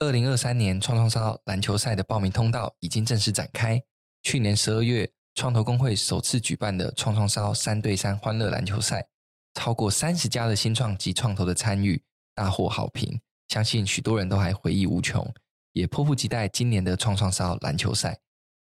[0.00, 3.82] 二零二三年创创烧篮球赛的报名通道已经正式展开。
[4.22, 9.04] 去年十二月，创投公会首次举办的创创烧三对三欢乐篮球赛，
[9.54, 12.00] 超过三十家的新创及创投的参与，
[12.32, 13.20] 大获好评。
[13.48, 15.28] 相信许多人都还回忆无穷，
[15.72, 18.20] 也迫不及待今年的创创烧篮球赛。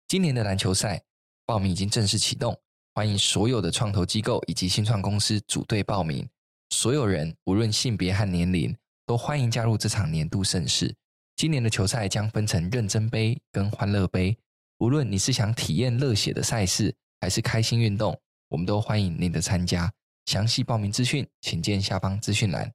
[0.09, 1.03] 今年的篮球赛
[1.45, 2.59] 报名已经正式启动，
[2.95, 6.27] 欢迎所有的创投机构以及新创公司组队报名。
[6.71, 8.75] 所有人无论性别和年龄，
[9.05, 10.96] 都欢迎加入这场年度盛事。
[11.37, 14.34] 今年的球赛将分成认真杯跟欢乐杯，
[14.79, 19.93] 无论你是想体验热血的赛事，还是开心运动，我们都欢迎您的参加。
[20.24, 22.73] 详细报名资讯，请见下方资讯栏。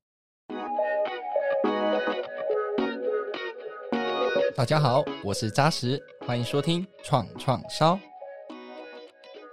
[4.56, 8.00] 大家好，我是扎实，欢迎收听创创烧。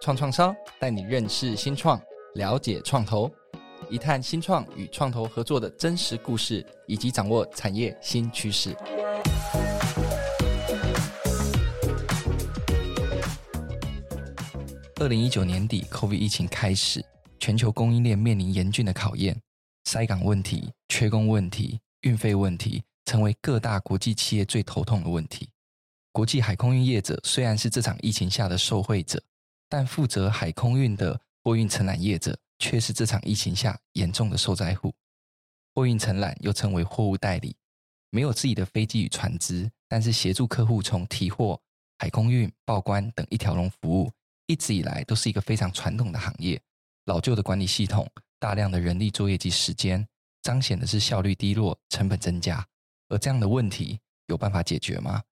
[0.03, 1.99] 创创烧带你认识新创，
[2.35, 3.33] 了解创投，
[3.89, 8.77] 一探新创与创投合作的真实故事，以及掌握产业新趋势。
[15.01, 17.03] 二零一九年底，COVID 疫情开始，
[17.39, 19.41] 全球供应链面临严峻的考验，
[19.85, 25.49] 塞港问题、缺工问题、运费问题，成为各大国际企业最头痛的问题。
[26.13, 29.23] 国际海空运业者虽然是这场疫情下的受惠者，
[29.69, 34.93] 但负责海空运的货运承揽业者却是这场疫情下严重的受灾户。
[35.75, 37.57] 货运承揽又称为货物代理，
[38.11, 41.61] 没有自己的飞机与船只，但是协助客户从提货、
[41.99, 44.11] 海空运、报关等一条龙服务。
[44.47, 46.59] 一直以来都是一个非常传统的行业，
[47.05, 50.07] 老旧的管理系统，大量的人力作业及时间，
[50.43, 52.67] 彰显的是效率低落、成本增加。
[53.11, 55.23] 而这样的问题有办法解决吗？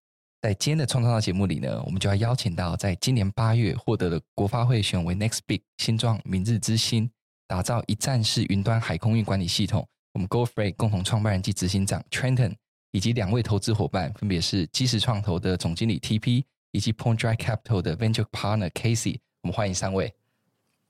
[0.43, 7.11] 在今天的创创烧节目里呢，我们就要邀请到在今年八月获得了国发会选为 Next Big 新创明日之星，
[7.47, 9.89] 打造一站式云端海空运管理系统。
[10.13, 12.55] 我们 GoFree 共同创办人及执行长 Trenton，
[12.97, 16.43] 以及两位投资伙伴，分别是基石创投的总经理 TP。
[16.73, 20.13] 以及 Point Dry Capital 的 Venture Partner Casey，我们欢迎三位。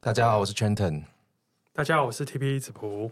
[0.01, 1.03] 大家好，我是 Trenton。
[1.73, 3.11] 大家好，我是 TP 子璞。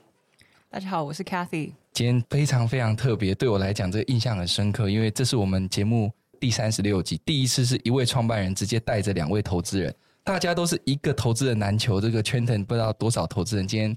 [0.69, 1.73] 大家好，我是 Cathy。
[1.93, 9.95] 今天非常非常特别，对我来讲，这个印象很深刻，因为这是我们节目第三十六集，第一次是一位创办人直接带着两位投资人，
[10.25, 12.01] 大家都是一个投资人难求。
[12.01, 13.93] 这个 Trenton 不知道多少投资人，今天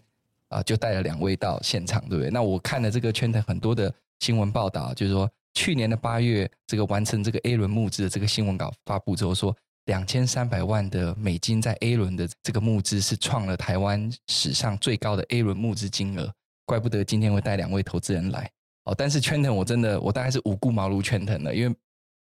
[0.50, 2.30] 啊、呃、就带了两位到现场，对不对？
[2.30, 5.30] 那我看了这个 Trenton 很多的新闻报道，就是说。
[5.54, 16.32] 去年的八月，这个完成这个 A 轮募资的这个新闻稿发布之后，说两千三百万的美金在 A 轮的这个募资是创了台湾史上最高的 A 轮募资金额，
[16.68, 18.48] 怪不得今天会带两位投资人来
[18.84, 18.94] 哦。
[18.96, 21.76] 但是 Trenton 我真的我大概是五顾茅庐 Trenton 了，因为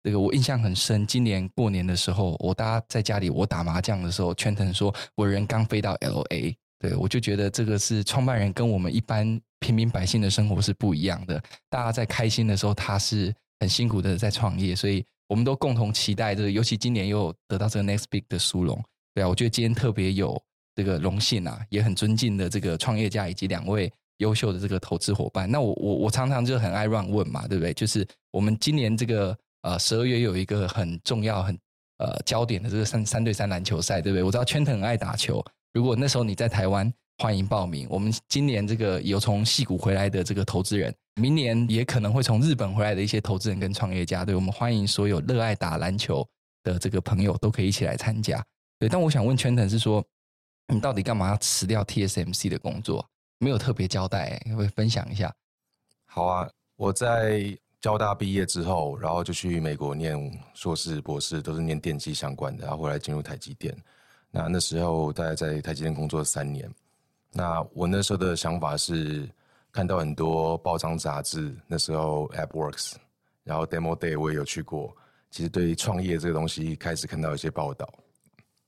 [0.03, 1.07] 这个我印象很深。
[1.07, 9.41] 今年过年的时候，我大家在家里我打麻将的时候，Trenton 说我人刚飞到 LA，对我就觉得这个是创办人跟我们一般。
[9.63, 11.39] 平民百姓的生活是不一样的。
[11.69, 16.51] 大家在开心的时候，他是很辛苦的在创业，所以我们都共同期待这个。
[16.51, 18.83] 尤其今年又得到这个 Next Big 的殊荣，
[19.15, 20.43] 对啊，我觉得今天特别有
[20.75, 25.49] 这个荣幸啊，也很尊敬的这个创业家以及两位优秀的这个投资伙伴。
[25.51, 27.75] 那我我我常常就很爱乱问嘛，对不对？
[27.75, 31.55] 就是我们今年这个呃十二月有一个很重要很
[31.99, 34.23] 呃焦点的这个三三对三篮球赛，对不对？
[34.23, 36.93] 我知道圈特很爱打球，如果那时候你在台湾。
[37.23, 37.87] 欢迎报名。
[37.91, 44.25] 我们今年这个有从戏谷回来的这个投资人，明年也可能会从日本回来的一些投资人跟创业家。
[44.25, 46.27] 对，我们欢迎所有热爱打篮球
[46.63, 48.43] 的这个朋友都可以一起来参加。
[48.79, 50.03] 对，但我想问圈层是说，
[50.69, 53.07] 你到底干嘛要辞掉 TSMC 的工作？
[53.37, 55.31] 没有特别交代，会分享一下？
[56.07, 60.19] 好啊，我在交大毕业之后，然后就去美国念
[60.55, 63.77] 硕士、博士，都是念电机相关的，然后后来进入台积电。
[64.31, 66.71] 那那时候大概在台积电工作三年。
[67.33, 69.29] 那我那时候的想法是
[69.73, 72.95] 看到很多报章杂志，那时候 AppWorks，
[73.45, 74.97] 然后 Demo Day 我也有去过。
[75.31, 77.89] 其实对于创业这个东西开始看到一些报道，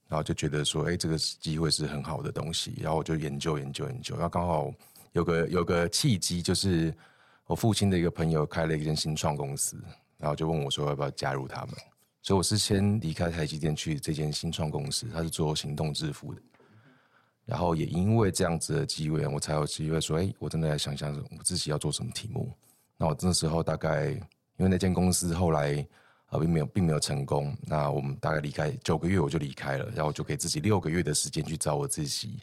[0.07, 2.75] 然后就觉得说，哎，这个机会是很好的东西。
[2.81, 4.73] 然后我就研究研究研究，然后刚好
[5.13, 6.95] 有个有个契机，就是
[7.47, 9.77] 我父亲的一个朋友开了一间新创公司，
[10.19, 11.75] 然后就问我说要不要加入他们。
[12.23, 16.41] 所以我是先离开台积电去这间新创公司，他是做行动支付的。
[17.45, 22.49] 然后也因为这样子的机会，我才有机会说：“哎，我真的在想想我自己要做什么题目。”
[22.97, 25.85] 那我那时候大概因为那间公司后来
[26.27, 32.39] 啊并没有并没有成功，那我们大概离开九个月我就离开了，然后我就给自己六个月的时间去找我自己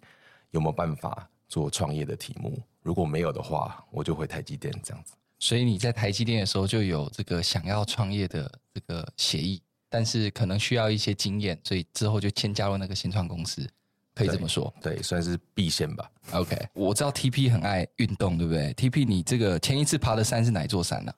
[0.51, 2.61] 有没有办法做创业的题目。
[2.81, 5.13] 如果没有的话，我就回台积电这样子。
[5.39, 13.67] 所以你在台积电的时候就有这个想要创业的这个协议，但是可能需要一些经验，所以之后就先加入那个新创公司。
[14.15, 16.11] 可以这么说，对，对，算是避险吧。
[16.33, 21.13] OK，我知道 TP 很爱运动，对不对？TP，你这个前一次爬的山是哪座山呢？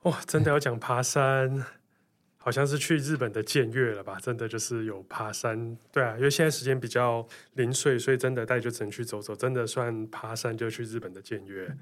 [0.00, 0.10] 啊？
[0.10, 1.64] 哇，真的要讲爬山，
[2.36, 4.18] 好像是去日本的剑岳了吧？
[4.20, 9.36] 真的就是有爬山，对啊，因为现在时间比较零碎，所以真的大家就只能去走走。
[9.36, 11.72] 真的算爬山，就去日本的剑岳。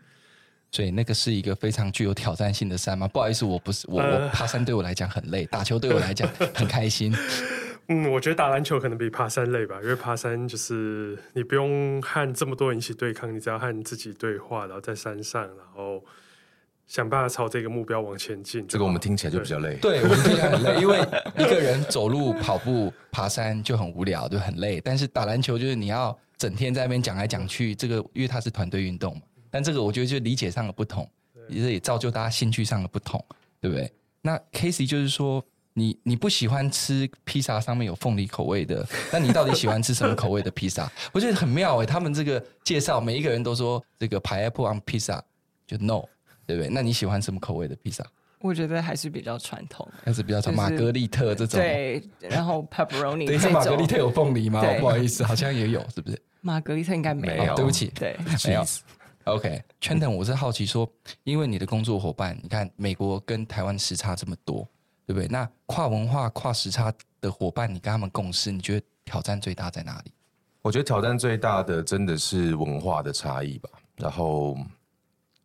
[0.72, 3.06] 所以那个是一个非常具有挑战性的山吗？
[3.06, 7.14] 不好意思，我不是我，我爬山对我来讲很累，打球对我来讲很开心。
[7.88, 16.02] 嗯，我觉得打篮球可能比爬山累吧，因为爬山就是你不用和这么多人一起对抗，你只要和你自己对话，然后在山上，然后
[16.86, 18.66] 想办法朝这个目标往前进。
[18.66, 20.98] 这个我们听起来就比较累，对，对我们听起来很累，因为
[21.36, 24.80] 一个人走路、跑步、爬山就很无聊，就很累。
[24.80, 29.22] 但是打篮球就是你要整天在那边讲来讲去，这个因为它是团队运动嘛。
[29.52, 31.08] 但这个我觉得就理解上的不同，
[31.48, 33.24] 也也造就大家兴趣上的不同，
[33.60, 33.92] 对不对？
[34.20, 35.44] 那 Casey 就是说。
[35.74, 40.86] 你你不喜欢吃披萨上面有凤梨口味的，那你到底喜欢吃什么口味的披萨？
[41.14, 45.18] 我觉得很妙哎，他们这个介绍每一个人都说这个 pineapple on pizza
[45.66, 46.02] 就 no，
[46.46, 46.68] 对不对？
[46.68, 48.04] 那你喜欢什么口味的披萨？
[48.40, 51.58] 我觉得还是比较传统，还是比较传统，玛格丽特这种。
[51.58, 53.26] 对，然后 pepperoni。
[53.26, 54.62] 等一下，玛格丽特有凤梨吗？
[54.78, 56.22] 不好意思，好像也有，是不是？
[56.42, 57.54] 玛格丽特应该没有。
[57.54, 58.14] 对不起，对，
[58.44, 58.62] 没有。
[59.24, 60.90] OK，Chanton，我是好奇说，
[61.24, 64.68] 因为你的工作伙伴，你看美国跟台湾时差这么多。
[65.04, 65.26] 对不对？
[65.26, 70.12] 那跨文化、跨时差的伙伴，你跟他们共事，你觉得挑战最大在哪里？
[70.62, 73.68] 我觉得挑战最大的真的是文化的差异吧。
[73.96, 74.56] 然后，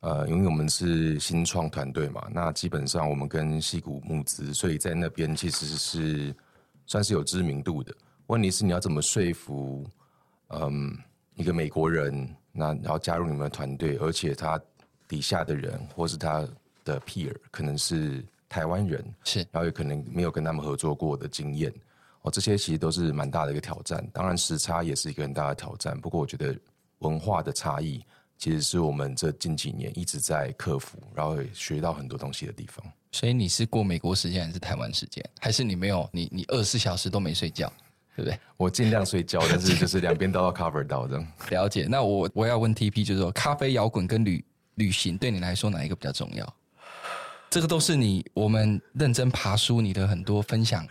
[0.01, 6.35] 呃，因为我们是新创团队嘛，那基本上我们跟西谷募资，所以在那边其实是
[6.85, 7.91] 算是有知名度的。
[8.27, 9.83] 问题是你要怎么说服，
[10.49, 10.95] 嗯，
[11.33, 14.59] 一个美国人，那然后加入你们的团队，而且他
[15.07, 16.45] 底下的人或是他
[16.83, 18.25] 的 peer 可能是。
[18.49, 21.69] 台湾人是，然后也可能没有跟他们合作过的经验，
[22.21, 24.01] 哦，这些其实都是蛮大的一个挑战。
[24.13, 26.57] 当然时差也是一个很大的挑战，不过我觉得
[26.99, 28.01] 文化的差异
[28.37, 32.81] 其实是我们这近几年一直在克服，然后也学到很多东西的地方。
[33.11, 37.69] 所以你是过美国时间还是台湾时间，还是你没有你你二十四小时都没睡觉，
[38.17, 38.39] 对不对？
[38.57, 41.23] 我尽量睡觉，但是 就是两边都要 cover 到的。
[41.51, 41.85] 了解。
[41.87, 44.43] 那我我要问 TP，就是说咖啡摇滚跟旅
[44.75, 46.51] 旅行对你来说哪一个比较重要？
[47.47, 50.83] 这个都是你我们认真爬书你的很多分享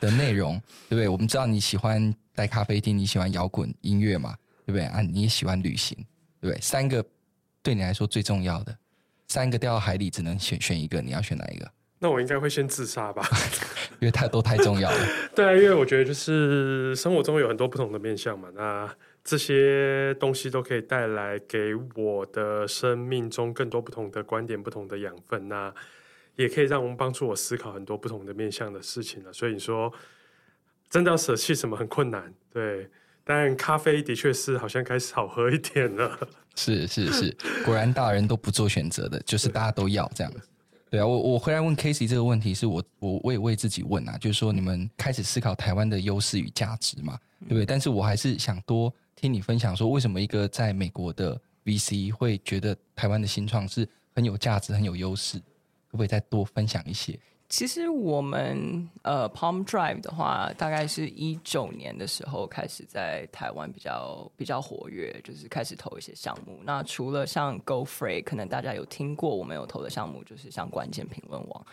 [0.00, 0.58] 的内容，
[0.88, 1.08] 对不对？
[1.08, 4.86] 我们知道你喜欢在咖啡厅，你喜欢摇滚音乐嘛，对不对？
[4.86, 5.94] 啊，你也喜欢旅行，
[6.40, 6.58] 对不对？
[6.62, 7.04] 三个
[7.62, 8.74] 对你来说最重要的，
[9.28, 11.70] 三个掉到海里只能选选一个，你要选哪一个？
[12.06, 13.26] 那我应该会先自杀吧，
[13.98, 14.96] 因为太都太重要了。
[15.34, 18.88] 对啊，因为我觉得就是生活中有很多不同的面向嘛，那。
[19.28, 25.74] 这些东西都可以带来给我的生命中更多不同的观点、不同的养分，那
[26.36, 29.32] 也可以让我们帮助我思考很多不同的面向的事情了。
[29.32, 29.92] 所以你说，
[30.88, 32.88] 真的要舍弃什么很困难，对。
[33.24, 36.16] 但咖啡的确是好像开始好喝一点了。
[36.54, 40.32] 是是是，果然大人都不做选择的，就是大家都要这样。
[40.88, 47.66] 对啊，我我回来问 Casey 这个问题，是我我为为自己问啊，就是说你们开始思考台湾的优势与价值嘛，对不对？
[47.66, 48.92] 但是我还是想多。
[49.16, 55.38] 听你分享说，为什么一个在美国的 VC 会觉得台湾的新创是很有价值、很有优势？
[55.88, 57.18] 可不可以再多分享一些？
[57.48, 66.58] 其实我们呃 Palm Drive 的话，大概是一九年的时候开始在台湾比较比较活跃，就是开始投一些项目。
[66.64, 71.66] 那除了像 Go Free，可能大家有听过，我们有投的项目就是像关键评论网。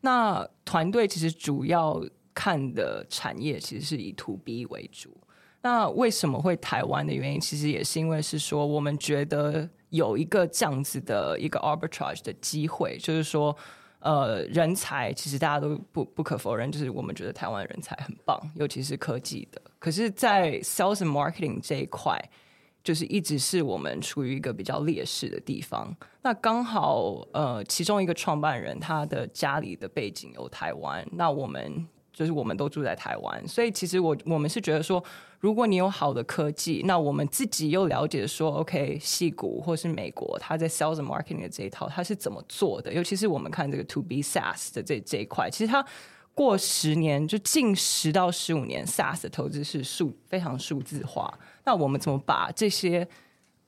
[0.00, 2.00] 那团队其实主要
[2.32, 5.16] 看的产业其实是以 To B 为主。
[5.62, 13.56] 那为什么会台湾的原因，其实也是因为是说，我们觉得有一个这样子的一个 arbitrage 的机会，就是说，
[14.06, 19.60] 呃，人才其实大家都不不可否认，就是我们觉得台湾人才很棒，尤其是科技的。
[19.80, 22.16] 可是，在 sales and marketing 这一块，
[22.84, 25.92] 就是一直是我们处于一个比较劣势的地方。
[26.22, 31.88] 那刚好，呃，其中一个创办人他的家里的背景有台湾，那我们。
[32.16, 35.04] 就是我们都住在台湾，所以其实我我们是觉得说，
[35.38, 42.90] 如果你有好的科技，那我们自己又了解说，OK，戏谷或是美国，它在 sales and marketing 的这一套，它是怎么做的？
[42.90, 45.84] 尤其是我们看这个 To B SaaS 的这这一块，其实它
[46.32, 51.38] 过十年就近十到十五年 SaaS 的投资是数非常数字化。
[51.66, 53.06] 那我们怎么把这些？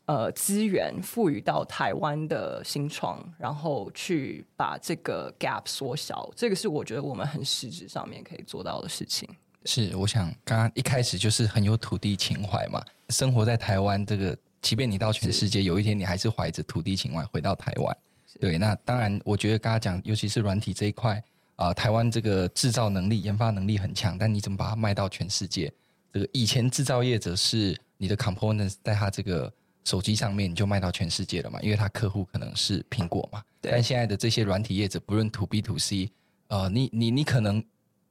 [0.08, 9.28] 呃，资源赋予到台湾的新创，然后去把这个 gap 缩小，这个是我觉得我们很实质上面可以做到的事情。
[9.66, 17.94] 是，我想刚刚一开始就是很有土地情怀嘛，生活在台湾，这个即便你到全世界，有一天你还是怀着土地情怀回到台湾。
[18.40, 21.22] 对，那当然，我觉得刚刚讲，尤其是软体这一块
[21.56, 25.70] 啊、呃，台湾这个制造能力、研发能力很强，但你怎么把它卖到全世界？
[26.14, 29.52] 这个以前制造业者是你的 components 在它这个。
[29.88, 33.42] 手机上面你就卖到全世界了嘛，因为他客户可能是苹果嘛。
[33.62, 36.10] 但现在的这些软体业者，不论 to B to C，
[36.48, 37.64] 呃，你你你可能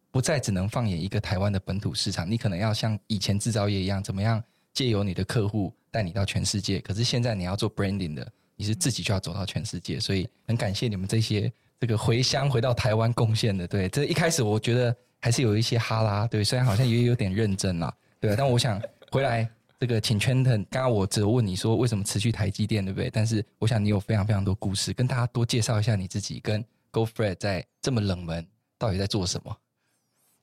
[0.10, 4.44] 不再只能放眼一个台湾的本土市场，你可能要像以前制造业一样，怎么样
[4.74, 6.80] 借由你的客户带你到全世界。
[6.80, 10.00] 可是现在你要做 branding 的，你是自己就要走到全世界。
[10.00, 13.68] 所以很感谢你们这些这个回乡回到台湾贡献的。
[13.68, 18.82] 对，这一开始我觉得还是有一些哈拉，对，虽然好像也有点认真啦，对，但我想
[19.12, 19.48] 回来。
[19.80, 23.10] 这个请 Trenton，刚刚我只问你说为什么持续台积电，对不对？
[23.12, 28.46] 但是我想你有非常非常多故事，跟大家多介绍一下你自己，跟 GoFred 在这么冷门
[28.78, 29.56] 到底在做什么？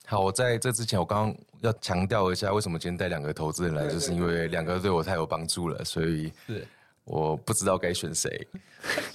[0.06, 6.64] 好，我在这之前，我刚刚要强调一下，为什么今天带两个投资人来，就是因为两个对我太有帮助了，所以是
[7.04, 8.46] 我不知道该选谁。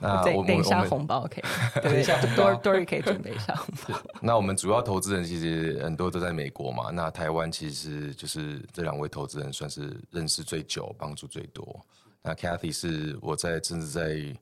[0.00, 1.44] 那我们等一下红包可以，
[1.82, 4.00] 等一下多多瑞可以准备一下红包。
[4.20, 11.84] 那我们主要投资人其实很多都在美国嘛，那台湾其实就是这两位投资人算是认识最久、帮助最多。
[12.22, 14.34] 那 Cathy 是我在甚至在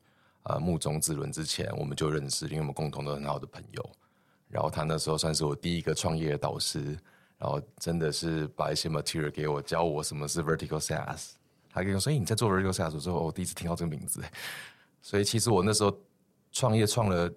[0.45, 3.91] 呃木种子轮之前我们就认识，因为我们共同都很好的朋友。
[4.49, 6.83] 然后他那时候算是我第一个创业的导师，
[7.39, 11.31] 然后真的是把一些 material 给我，教我什么是 vertical SaaS。
[11.73, 14.23] 他跟我说：“哎，你在做 vertical SaaS 的时候，我第一次听到这个名字。”
[15.03, 15.95] 所以其实我那时候
[16.53, 17.31] 创业创了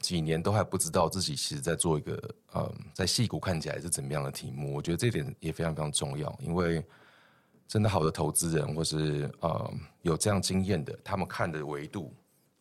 [0.00, 4.74] 几年，都还不知道自己其实在做一个嗯，在戏骨看起来是怎么样的题目。
[4.74, 6.84] 我觉得这点也非常非常重要，因为
[7.66, 9.72] 真的好的投资人或是呃
[10.02, 12.12] 有这样经验的，他们看的维度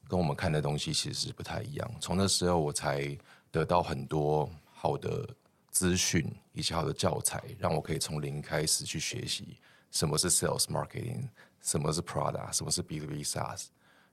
[0.08, 1.92] 跟我们看的东西其实不太一样。
[2.00, 3.18] 从那时候我才
[3.52, 5.28] 得到很多好的
[5.72, 9.58] 资讯以及好的教材，让我可以从零开始去学习
[9.92, 11.28] 什么是 sales marketing，
[11.62, 13.66] 什么是 product，什么是 B to B SaaS。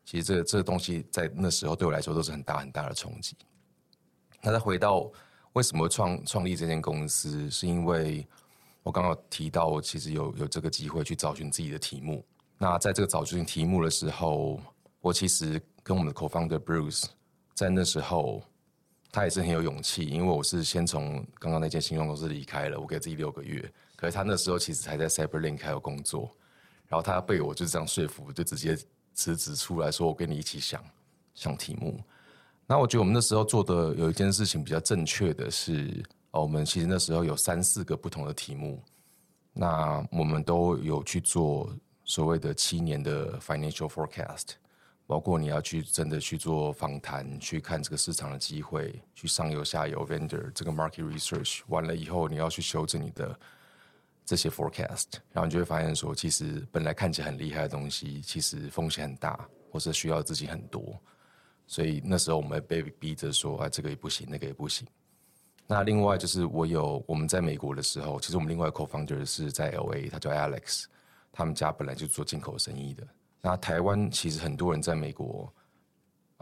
[0.05, 3.37] 其实这这个东西在那时候对我来说都是很大很大的冲击。
[4.43, 5.11] 那再回到
[5.53, 8.27] 为什么创创立这间公司，是因为
[8.83, 12.25] 我刚刚提到，我其实有有这个机会去找寻自己的题目。
[12.59, 14.61] 那在这个找寻题目的时候，
[15.01, 17.05] 我其实跟我们的 co-founder Bruce
[17.55, 18.43] 在那时候，
[19.13, 23.73] 他也是很有勇气，因为我是先从刚刚那间新创公司离开了，我给自己六个月。
[23.95, 26.29] 可是他那时候其实还在 CyberLink 还有工作，
[26.89, 28.77] 然后他被我就这样说服，就直接。
[29.15, 30.83] 辞职出来说：“我跟你一起想
[31.35, 32.01] 想题目。”
[32.67, 38.83] 那我觉得我们那时候做的有一件事情比较正确的是，哦，我们其实那时候有三四个不同的题目，
[39.53, 41.71] 那我们都有去做
[42.05, 44.53] 所谓的七年的 financial forecast，
[45.07, 53.39] 包括你要去真的去做访谈，去看这个市场的机会，去上游下游 vendor 这个 market research，完了以后你要去修正你的。
[54.25, 61.01] 这些 forecast，然后你就会发现说，其实本来看起来很厉害的东西，其实风险很大，或是需要资金很多。
[61.67, 64.87] 所以那时候我们被逼着说，啊，这个也不行，那个也不行。
[65.67, 70.85] 那另外就是我有我们在美国的时候，其实我们另外 co-founder 是在 LA，他叫 Alex，
[71.33, 73.07] 他们家本来就做进口生意的。
[73.41, 75.53] 那台湾其实很多人在美国。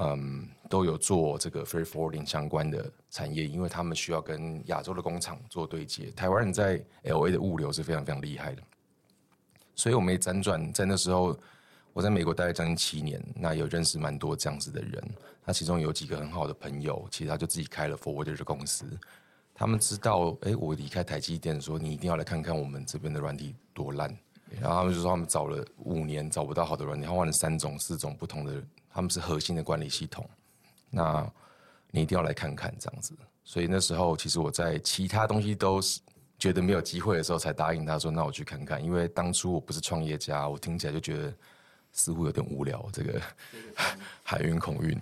[0.02, 6.10] 嗯，都有做这个 free forwarding 相关的产业，因为他们需要跟亚洲的工厂做对接。
[6.12, 8.62] 台湾人在 LA 的物流是非常非常厉害的，
[9.74, 11.38] 所以我们也辗转在那时候，
[11.92, 15.04] 我在美国待了将近七年，那有认识蛮多这样子的人。
[15.44, 18.86] 那其中有几个很好的朋友，其实他就自己开了 forwarder 的公司。
[19.52, 24.08] 他们知道，哎，我离开台积电，说你一定要来看看我们这边的软体多烂。
[24.58, 28.62] 然后他们就说他们找了五年找不到好的软体，他换了三种、四种不同的。
[28.92, 30.28] 他们是核心的管理系统，
[30.90, 31.30] 那
[31.90, 33.14] 你一定要来看看这样子。
[33.44, 36.00] 所以那时候，其实我在其他东西都是
[36.38, 41.32] 觉得没有机会的时候，才答应他说：“那我去看看。”因为当初我不是创业家，我听起来就觉得
[41.92, 42.88] 似乎有点无聊。
[42.92, 43.20] 这个
[44.22, 44.96] 海运、空运，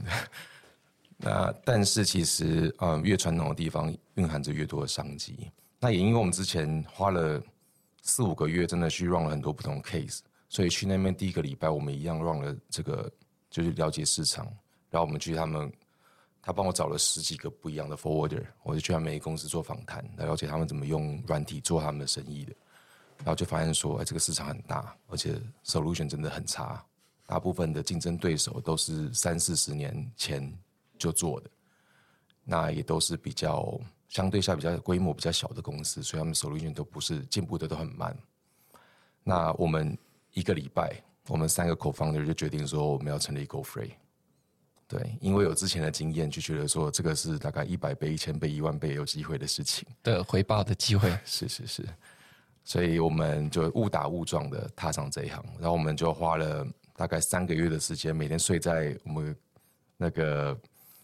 [1.16, 5.50] 那但是其实，嗯，越传统的地方蕴含着越多的商机。
[5.80, 7.42] 那也因为我们之前花了
[8.02, 13.10] 四五个月，真的去 run 了很多不同的 case，所以去那边第一个礼拜，我们一样 run 了这个。
[13.50, 14.44] 就是了解市场，
[14.90, 15.72] 然后我们去他们，
[16.42, 22.52] 他帮我找了十几个不一样的 forwarder，我就去他们每个公司做访谈，来了解他们怎么用软体做他们的生意的，
[23.18, 26.84] 然后就发现说，哎，这个市场很大，而且 solution 真的很差，
[27.26, 30.52] 大部分的竞争对手都是三四十年前
[30.98, 31.50] 就做的，
[32.44, 38.16] 那也都是比较相对下比较规模比较小的公司，所以他们 solution 都不是进步的都很慢。
[39.24, 39.96] 那我们
[40.32, 41.02] 一个礼拜。
[41.28, 43.92] 我们三个 co-founder 就决定说，我们要成立 GoFreight。
[44.88, 51.14] 对，因为有之前的经验，就觉得说这个是大概一百倍、一千倍、一万倍有机会的事情的回报的机会。
[51.26, 51.88] 是是是，
[52.64, 56.66] 所以我们就误打误撞的踏上这一行，然后我们就花了
[56.96, 59.36] 大概三个月的时间，每天睡在我们
[59.98, 60.58] 那个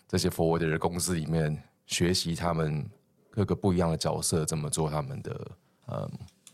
[0.08, 2.88] 这些 forwarder 的公司里面，学习他们
[3.30, 5.50] 各个不一样的角色怎么做他们的
[5.88, 6.10] 嗯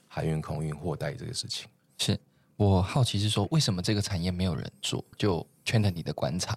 [0.09, 1.69] 海运、空运、货代这个事情。
[1.99, 2.19] 是。
[2.61, 5.03] 我好奇是说，为什么这个产业没有人做？
[5.17, 6.55] 就圈了你的观察，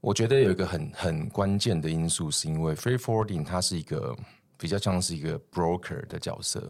[0.00, 4.16] 我觉得有一个很很关键的因素，是因为 Free Forwarding 它是一个
[4.56, 6.68] 比较像是一个 broker 的角色。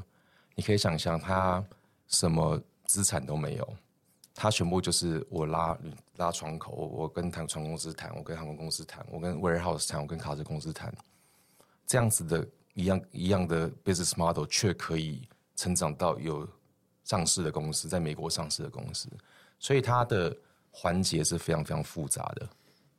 [0.54, 1.64] 你可以想象，它
[2.08, 3.66] 什么资产都没有，
[4.34, 5.74] 它全部就是我拉
[6.16, 10.92] 拉窗口，我跟航船公司谈，我跟航空公司谈，我跟 warehouse 谈，我跟卡车公司谈，
[11.86, 16.46] 这样子的一样一样的 business model，却可以成长到有
[17.08, 19.08] 上市的公司，在美国上市的公司，
[19.58, 20.36] 所以它的
[20.70, 22.46] 环节是非常非常复杂的。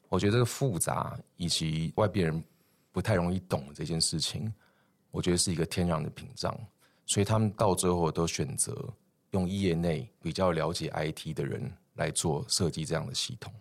[0.07, 2.43] 我觉得这个复杂以及外边人
[2.91, 4.51] 不太容易懂这件事情，
[5.11, 6.59] 我觉得是一个天然的屏障。
[7.05, 8.75] 所以他们到最后都选择
[9.29, 13.53] 用业内比较了解 IT 的人来做设计这样的系统。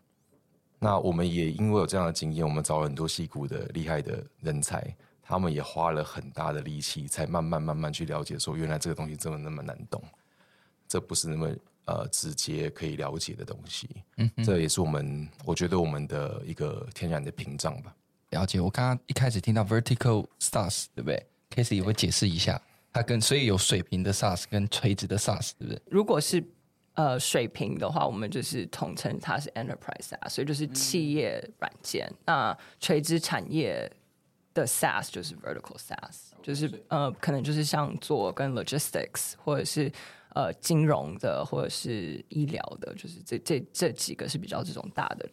[0.79, 10.03] 那我们也因为有这样的经验，我们找了很多矽谷的厉害的人才，他们也花了很大的力气，才慢慢慢慢去了解说，原来这个东西真的那么难懂，
[10.89, 11.49] 这不是那么
[11.85, 13.89] 呃直接可以了解的东西。
[14.17, 17.95] 嗯，这也是我们我觉得我们的一个天然的屏障吧。
[18.31, 18.61] 了解。
[18.61, 22.61] 我刚刚一开始听到 vertical SaaS，对不对？Casey 也会解释一下。
[22.93, 25.83] 它跟所以有水平的 SaaS 跟垂直的 SaaS，对不对？
[25.91, 26.43] 如果是
[26.95, 32.07] 呃水平的话，我们就是统称它是 Enterprise SaaS，所以就是企业软件。
[32.11, 33.91] 嗯、那垂直产业
[34.53, 39.93] 的 SaaS 就是 Vertical SaaS，就是呃可能就是像做跟 Logistics 或者是
[40.39, 45.29] 呃金融的或者是医疗的，就是这这这几个是比较这种大的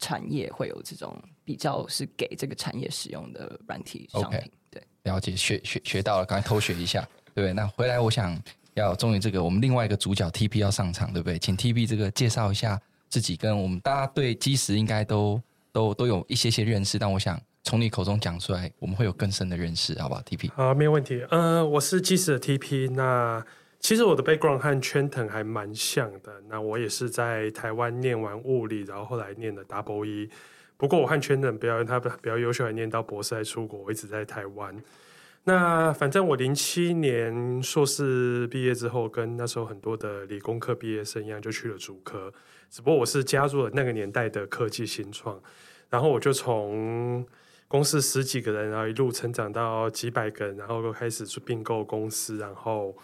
[0.00, 4.40] 产业会有这种比较是给这个产业使用的软体商品。
[4.40, 4.82] Okay.
[5.04, 7.00] 了解，学学学到了，刚才偷学一下，
[7.32, 7.52] 对不对？
[7.52, 8.36] 那回来，我想
[8.74, 11.38] 要终于这个我们另外一个主角 TP 要上场，对不对？
[11.38, 21.24] 请 TP 这个介绍一下自己，跟我们大家对基石应该都都都有一些些认识，但我想从你口中讲出来，我们会有更深的认识，好不好？TP 好，没有问题。
[21.30, 23.44] 呃，我是基石的 TP，那
[23.80, 26.42] 其实我的 background 和 Trenton 还蛮像的。
[26.48, 30.28] 那我也是在台湾念完物理，然后后来念的 Double E。
[30.76, 33.80] 不过我和 Trenton 比较，他比较优秀，还念到博士，还出国。
[33.80, 34.76] 我一直在台湾。
[35.44, 42.32] 那反正我零七年硕士毕业之后，跟那时候很多的理工科毕业生一样，就去了主科。
[42.68, 45.40] 只不过我是加入了那个年代的科技新创，
[45.88, 47.26] 然后我就从
[47.66, 52.94] 公司十几个人，然后一路成长到几百个人，然后又开始去并购公司，然后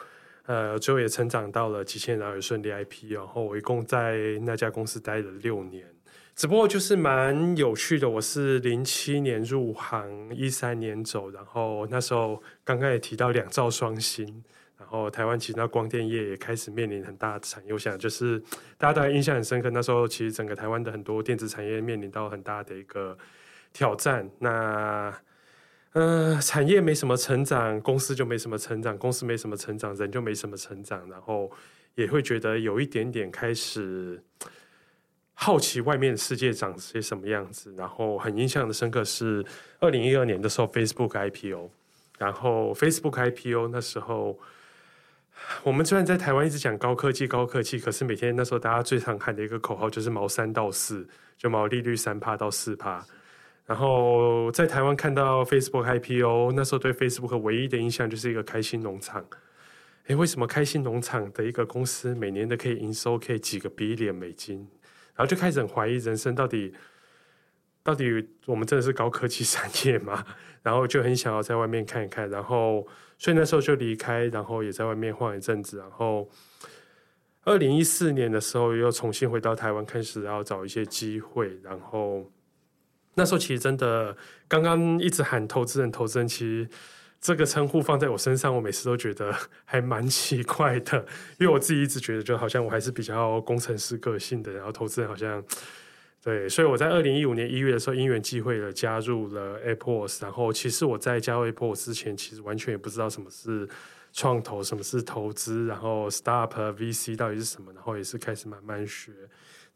[0.47, 3.09] 呃，最后也成长到了几千人，然后也顺利 I P，。
[3.09, 5.87] 然后我一共在那家公司待了六年。
[6.37, 14.43] 只不过就是蛮有趣的，我是零七年入行，一三年走，然后那时候刚刚也提到两兆双星，
[14.77, 18.41] 然后台湾其实那光电业也开始面临很大的产业，我想就是
[18.77, 23.17] 大家当然印象很深刻，那时候其实整个台湾的很多电子产业面临到很大的一个
[23.73, 25.15] 挑战，那
[25.95, 31.51] 呃产业没什么成长，公司就没什么成长，公司没什么成长，人就没什么成长，然后
[31.97, 34.23] 也会觉得有一点点开始。
[35.37, 39.45] 好奇外面的世界长些什么样子，然后很印象的深刻是
[39.81, 41.71] 二零一二年的时候，Facebook IPO，
[42.19, 44.39] 然后 Facebook IPO 那时候，
[45.65, 51.05] 我们虽然在台湾一直讲高科技高科技，可是每天那时候大家最常喊的一个口号就是毛三到四，
[51.37, 53.05] 就毛利率三趴到四趴。
[53.67, 59.25] 然后在台湾看到 Facebook IPO，那时候对 Facebook 唯一的印象就是一个开心农场。
[60.09, 64.69] 诶，为什么开心农场的一个公司每年都可以营收可以几个 billion 美金？
[65.15, 66.75] 然后就开始很怀疑人生到底，
[67.83, 70.23] 到底我们真的是高科技产业吗？
[70.63, 75.79] 然后就很想要在外面看一看，然后所以那时候就离开，然后也在外面晃一阵子。
[75.79, 76.29] 然后
[77.45, 81.59] 二零一四年的时候又重新回到台湾，开始要找一些机会。
[81.63, 82.31] 然后
[83.15, 86.69] 那时候其实真的刚刚一直喊投资人，投资人其实。
[87.21, 90.99] 这个称呼放在我身上，我每次都觉得还蛮奇怪的，
[91.39, 95.43] 因为我自己一直觉得，就好像我还是比较工程师个性的，然后投资人好像
[96.23, 103.67] 对，所以我在二零一五年一月的时候因缘际会的加入了 AppWorks，然后其实我在加入 AppWorks 之前，其实完全也不知道什么是
[104.13, 109.13] 创投，什么是投资，然后 Startup VC 到底是什么，然后也是开始慢慢学。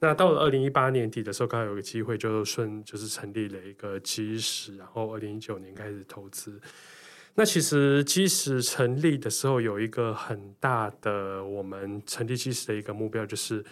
[0.00, 6.60] 那到了二零一八年底的时候，刚好有个机会，就顺就是成立了一个基石，然后二零一九年开始投资。
[7.34, 13.64] 那其实基石成立的时候，有一个很大的我们成立基石的一个目标，就是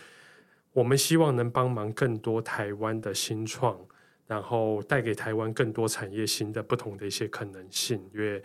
[0.72, 3.78] 我们希望能帮忙更多台湾的新创，
[4.26, 8.00] 然后带给台湾更多产业新的不同的一些可能性。
[8.14, 8.42] 因为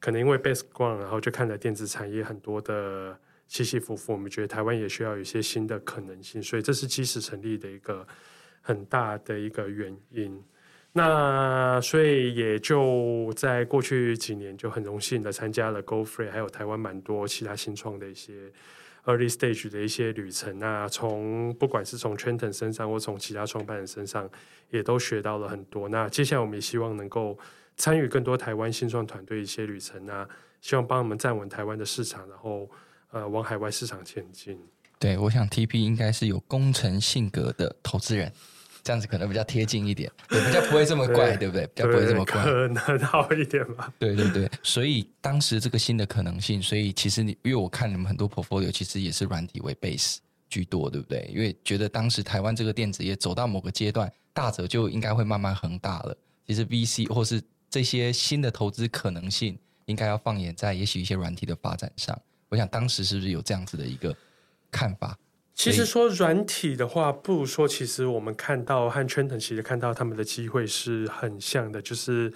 [0.00, 3.18] 可能因为 base ground，然后就看了电子产业很多的
[3.52, 8.06] 起起伏伏，我们觉得台湾也需要有一些新的可能性，所以这是基石成立的一个
[8.62, 10.42] 很大的一个原因。
[10.94, 18.50] 那所以也就在过去几年，就很荣幸的参加了 Go Free，还有台湾蛮多其他新创的一些
[19.04, 20.58] early stage 的一些旅程。
[20.58, 24.30] 那从不管是从 Trenton 身上，或从其他创办人身上，
[24.70, 25.90] 也都学到了很多。
[25.90, 27.38] 那接下来我们也希望能够
[27.76, 30.26] 参与更多台湾新创团队一些旅程啊，
[30.62, 32.70] 希望帮我们站稳台湾的市场，然后
[33.12, 34.58] 呃往海外市场前进。
[34.98, 38.30] 对，我想 TP 应该是有工程性格的投资人。
[38.84, 41.64] 这样子可能比较贴近一点，对，比较不会这么怪，对，对不对？
[41.68, 43.94] 比较不会这么怪，可能好一点吧。
[43.96, 50.16] 对对对，所以当时这个新的可能性，所以其实你因为我看你们很多 portfolio，其实也是软体为 base
[50.48, 51.30] 居多，对不对？
[51.32, 56.16] 因为觉得当时台湾这个电子业走到某个阶段，大者就应该会慢慢恒大了。
[56.44, 62.20] 其实 VC 或是这些新的投资可能性，应该要放眼在也许一些软体的发展上。
[62.52, 64.14] 我想当时是不是有这样子的一个
[64.70, 65.18] 看法？
[65.54, 72.30] 其实说软体的话，不如说其实我们看到和 Trenton 其实看到他们的机会是很像的，就是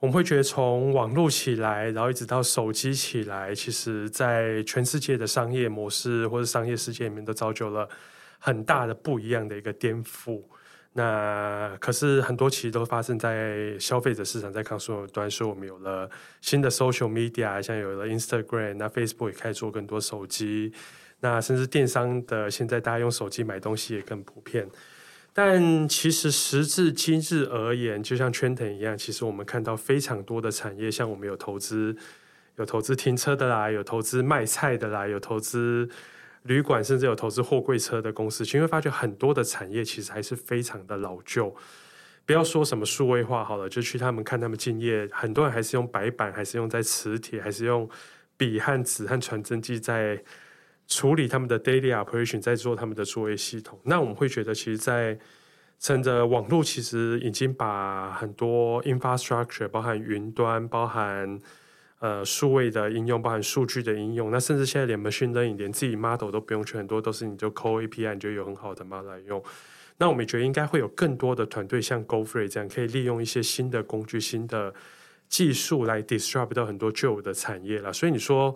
[0.00, 7.88] 我们会觉得从网络起来，然后一直到手机起来，其实在全世界的商业模式或者商业世界里面都造就了
[8.38, 10.42] 很大的不一样的一个颠覆。
[10.98, 20.72] 那可是很多其实都发生在消费者市场，在 consumer 端，说我们有了新的 social media，像有了 Instagram，那 Facebook 也开始做更多手机。
[21.20, 24.68] 那甚至电商的，现在大家用手机买东西也更普遍。
[25.32, 31.94] 但其实时至今日而言，就像 Trenton 一样，其实我们看到非常多的产业，像我们有投资，
[32.56, 35.88] 有投资停车的啦，有投资卖菜的啦，有投资
[36.42, 38.44] 旅馆，甚至有投资货柜车的公司。
[38.44, 41.54] 其实会发觉很多的产业其实还是非常的老旧。
[42.24, 47.88] 不要说什么数位化好了，就去他们看他们敬业，很多人还是用白板，还是用在磁铁，还是用
[48.36, 50.22] 笔和纸和传真机在。
[50.90, 53.78] 处理他们的 daily operation，在做他们的作业系统。
[53.84, 55.18] 那我们会觉得，其实，在
[55.78, 61.38] 趁着网络其实已经把很多 infrastructure，包含云端，包含
[61.98, 64.30] 呃数位的应用，包含数据的应用。
[64.30, 69.42] 那甚至现在连 machine learning，连自己 model 都不用去，很多都是你就 call API，你就有很好的 model 来用。
[69.98, 74.74] 那我们觉得应该会有更多的团队像 Go Free 这样，可以利用一些新的工具、新的
[75.28, 77.92] 技术来 disrupt 到很多旧的产业了。
[77.92, 78.54] 所以你说。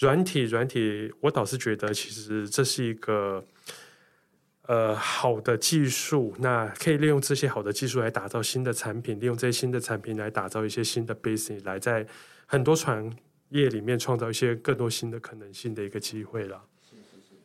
[0.00, 3.44] 软体，软体，我倒是觉得其实这是一个
[4.68, 12.06] 呃好的技术，那可以利用这些好的技术来打造新的产品，利用这些新的产品来打造一些新的 business，来在
[12.50, 13.14] 很多产
[13.50, 16.58] 业里面创造一些更多新的可能性的一个机会了。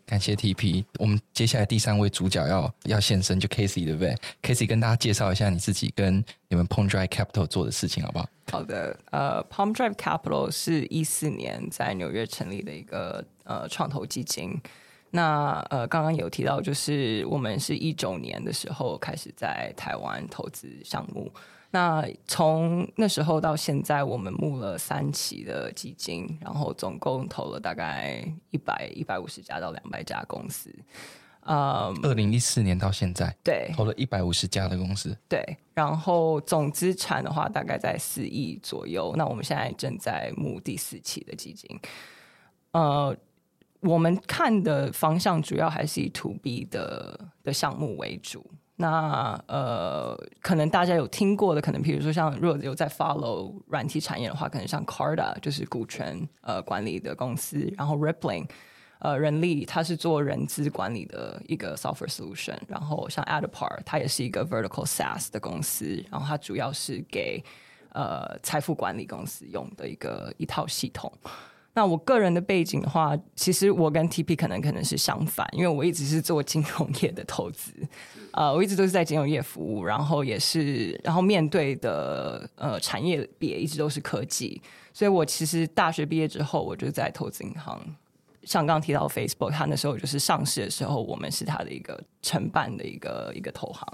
[0.06, 8.30] 感谢 TP，我们接下来第三位主角要要现身，就 Casey 对不对？Casey 跟大家介绍一下你自己跟你们 Palm Drive Capital 做的事情好不好？
[8.50, 14.58] 好的，呃，Palm Drive Capital 是一四年在纽约成立的一个呃创投基金。
[15.12, 21.32] 那呃，刚刚有提到，就是我们是一九年的时候开始在台湾投资项目。
[21.74, 30.72] 那从那时候到现在，我们募了三期的基金，然后总共投了大概一百一百五十家到两百家公司。
[31.40, 39.12] 呃、um，二零一四年到现在，对，投了一百五十家的公司，对，然后总资产的话大概在四亿左右。
[39.18, 41.68] 那我们现在正在募第四期的基金。
[42.74, 43.18] 呃，
[43.80, 48.46] 我们看的方向主要还是以 To B 的的项目为主。
[48.76, 58.50] 那呃，可能大家有听过的，可能比如说像如果有在 follow 软体产业的话，可能像 Carta 就是股权呃管理的公司，然后 Rippling
[58.98, 67.44] 呃人力它是做人资管理的一个 software solution，然后像 Addepar 它也是一个 vertical SaaS 的公司，然后它主要是给
[67.92, 71.14] 呃财富管理公司用的一个一套系统。
[71.76, 77.72] 那我个人的背景的话，其实我跟 TP 可能可能是相反，因为我一直是做金融业的投资，
[78.32, 84.62] 呃，我一直都是在金融业服务，然后也是，然后面对的呃产业别一直都是科技，
[84.94, 87.82] 所以我其实大学毕业之后，我就在投资银行，
[88.44, 93.88] 像刚刚提到 Facebook，它那时候就是上市的时候，我们是它的一个承办的一个一个投行，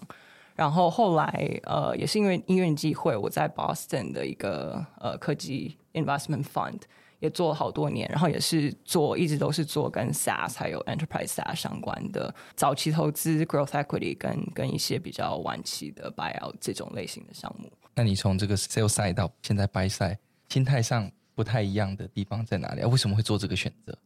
[0.53, 6.81] 然后后来呃也是因为因缘机会，我在 Boston 的一个呃科技 Investment Fund。
[7.19, 17.69] 也做了好多年，然后也是做，一直都是做跟 SaaS 还有 Enterprise SaaS 相关的早期投资、Growth Equity 跟跟一些比较晚期的 Buyout 这种类型的项目。
[17.93, 22.87] 那你从这个 Sales Side 到现在 Buy Side，心态上不太一样的地方在哪里啊？
[22.87, 23.97] 为什么会做这个选择？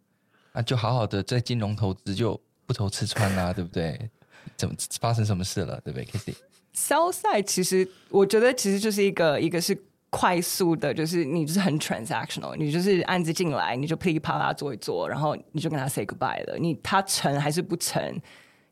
[0.53, 4.09] 啊，就好好的在金融投资就不愁吃穿啦，对不对？
[4.57, 5.79] 怎么发生什么事了？
[5.81, 9.77] 对不对，Casey？Sell Side 其实我觉得其实就是一个一个是。
[10.15, 16.55] 快速的，就是你就是很 transactional，你就是案子进来，你就噼里啪啦做一做，然后你就跟他 say goodbye 了。
[16.59, 18.21] 你他成还是不成，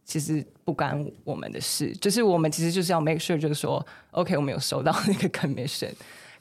[0.05, 1.91] 其实不干我们的事。
[1.93, 5.89] 就是我们其实就是要 make sure，就是说，OK，我们有收到那个 commission。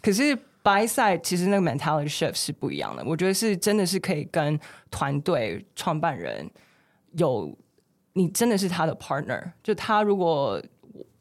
[0.03, 3.03] 可是 buy side 其实那个 mentality shift 是不一样的。
[3.07, 4.61] 我觉得是真的是可以跟
[4.91, 6.47] 团队创办人
[7.13, 7.57] 有，
[8.13, 9.51] 你真的是他的 partner。
[9.63, 10.63] 就他如果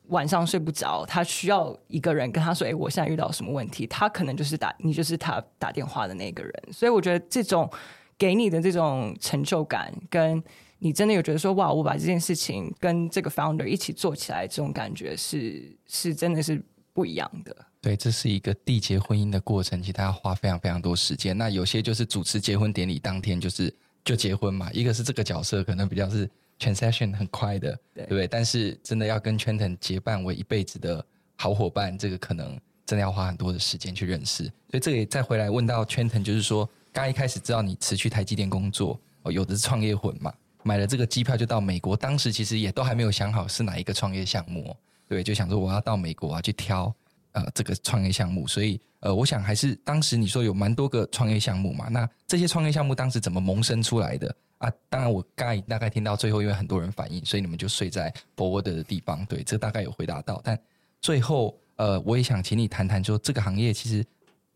[0.10, 6.54] 晚上睡不着，他需要一个人跟他说：“哎，我现在遇到什么问题？”他可能就是打你，就是他打电话的那个人。
[6.72, 7.70] 所以我觉得这种
[8.18, 10.44] 给你的这种成就感，跟
[10.80, 16.62] 你真的有觉得说：“哇，我把这件事情跟这个 founder 一起做起来，这种感觉是是真的是
[16.94, 21.38] 不一样的。”对，这是一个缔结婚姻的过程，其实他要花非常非常多时间。
[21.38, 28.28] 那有些就是主持结婚典礼当天就是就结婚嘛，一个是这个角色可能比较是 transaction 很快的，对，对不对？
[28.28, 31.04] 但是真的要跟 Trenton 结伴为一辈子的
[31.36, 34.44] 好伙伴，这个可能真的要花很多的时间去认识。
[34.44, 44.76] 所以这里再回来问到 Trenton，就是说，刚一开始知道你辞去台积电工作，哦，有的是创业魂嘛，买了这个机票就到美国，当时其实也都还没有想好是哪一个创业项目，
[45.08, 46.94] 对，就想说我要到美国啊去挑。
[47.32, 54.72] 呃，这个创业项目，所以呃，我想还是当时你说有蛮多个创业项目嘛，那这些创业项目当时怎么萌生出来的啊？
[54.90, 60.42] 当然，我刚才大概听到最后，因为很多人反映，所以你们就睡在佛罗德的地方，对，这大概有回答到。
[60.44, 60.60] 但
[61.02, 64.04] 最后，呃，我也想请你谈谈，说这个行业其实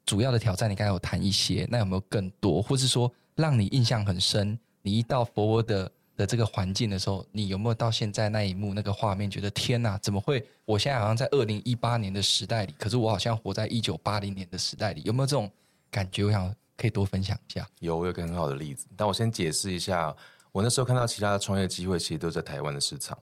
[0.05, 4.57] 主要的挑战，你刚才有谈一些，那有没有更多，或是说让你印象很深？
[4.81, 10.45] 你一到佛罗德的这个环境的时候，你有没有到现在那一幕那个画面，觉得天哪，怎么会？
[10.65, 15.49] 我现在好像在二零一八年的时代里，可是我好像活在一九八零年的时代里，有没有这种
[15.89, 16.23] 感觉？
[16.25, 17.67] 我想可以多分享一下。
[17.79, 20.15] 有，我有个很好的例子，但我先解释一下，
[20.51, 23.17] 我那时候看到其他的创业机会，其实都在台湾的市场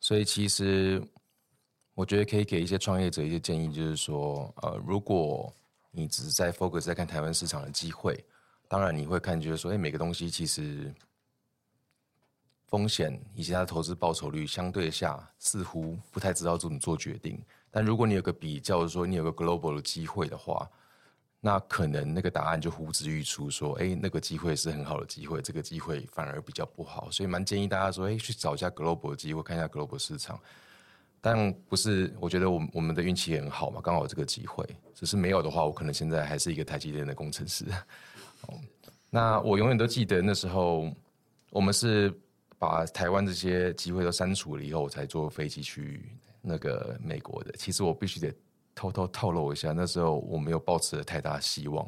[0.00, 1.02] 所以其实
[1.94, 5.52] 我觉得可以给一些创业者一些建议，就是说，呃，如果
[5.90, 8.24] 你只是在 focus 在看台湾市场的机会，
[8.66, 10.90] 当然你会看，觉得说，哎，每个东西其实。
[12.74, 17.40] 风险以及它的投资报酬率相对下，似乎不太知道怎么做决定。
[17.70, 20.68] 但如果你有个比较，说你有个 global 的机会的话，
[21.38, 27.08] 那可能那个答案就呼之欲出，说，哎，那个机会是很好的机会，这个机会反而比较不好。
[27.12, 30.36] 所以蛮建议大家说，哎，去找一下 global 的机会，看一下 global 市场。
[31.20, 34.66] 但不是，我觉得我我们的运气也很好嘛，刚好有这个机会。
[34.96, 37.64] 只是没有的话，我可能现在还是一个台积电的工程师。
[39.10, 40.92] 那我永远都记得那时候，
[41.50, 42.12] 我们是。
[42.58, 46.08] 把台湾这些机会都删除了以后，我才坐飞机去
[46.40, 47.52] 那个美国的。
[47.58, 48.32] 其实我必须得
[48.74, 51.86] 偷偷透露一下，那时候我没有抱持太大希望，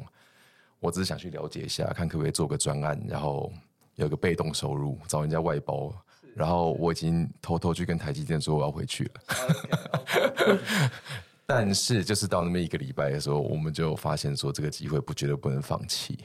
[0.79, 3.51] 我只是想去了解一下，看可不可以做个专案，然后
[3.95, 5.93] 有个被动收入，找人家外包。
[6.35, 9.11] 然后我已经偷偷去跟台积电说我要回去了。
[11.47, 16.19] 但是就是到那么一个礼拜的时候，我们就发现说这个机会不绝对不能放弃。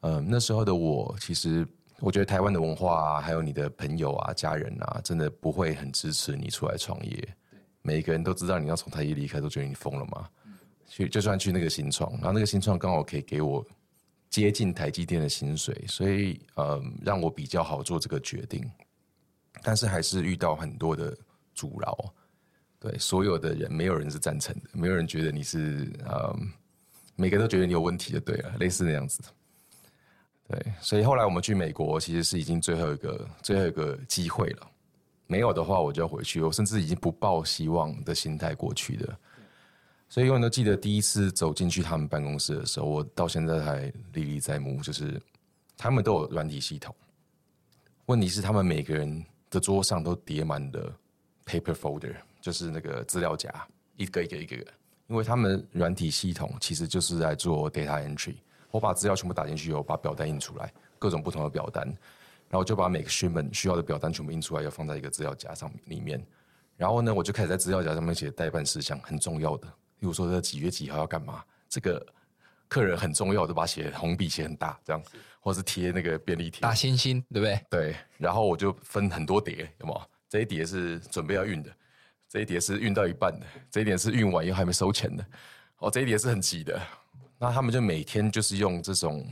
[0.00, 1.66] 嗯，那时候的我其实。
[2.00, 7.36] 我觉得台湾的文化啊，还有你的朋友啊、家人啊，真的不会很支持你出来创业。
[7.82, 10.28] 每一个人都知道你要从台积离开，都觉得你疯了嘛。
[10.88, 13.64] 去就算去那个新创，然后那个新创刚好可以给我
[14.28, 18.68] 接近台积电的薪水，所以呃，让我比较好做这个决定。
[19.62, 21.16] 但是还是遇到很多的
[21.54, 22.12] 阻挠。
[22.78, 26.36] 对，所有的人没有人是赞成的，没有人觉得你是呃，
[27.16, 29.28] 每个人都觉得你有问题就，对了，类似那样子的。
[30.48, 34.70] 对，所以后来我们去美国，其实是已经最后一个最后一个机会了。
[35.26, 36.40] 没有的话，我就要回去。
[36.40, 39.18] 我甚至已经不抱希望的心态过去的。
[40.08, 44.80] 所以永远都记得第一次走进去他们办公室的时候，我到现在还历历在目。
[44.82, 45.20] 就是
[45.76, 46.94] 他们都有软体系统，
[48.04, 50.96] 问题是他们每个人的桌上都叠满了
[51.44, 53.50] paper folder，就是那个资料夹，
[53.96, 54.66] 一个一个一个一个。
[55.08, 58.36] 因为他们软体系统其实就是在做 data entry。
[58.70, 61.86] 我把资料全部打进去以后，把表单印出来，各种不同的表单，
[62.48, 66.24] 然后就把每个 shipment 需要的表单全部印出来，要放在一个资料夹上里面。
[66.76, 69.66] 然后呢，我就开始在资料夹上面写待办事项，很重要的，
[69.98, 72.06] 比如说这几月几号要干嘛，这个
[72.68, 75.02] 客人很重要我就，把它写红笔写很大，这样，
[75.40, 77.60] 或是贴那个便利贴，大星星，对不对？
[77.70, 77.96] 对。
[78.18, 80.02] 然后我就分很多叠，有没有？
[80.28, 81.70] 这一叠是准备要运的，
[82.28, 85.24] 这一叠是运到一半的，这一叠是运完以后还没收钱的，
[85.78, 86.78] 哦，这一叠是很急的。
[87.38, 89.26] 那他们就每天就是用这种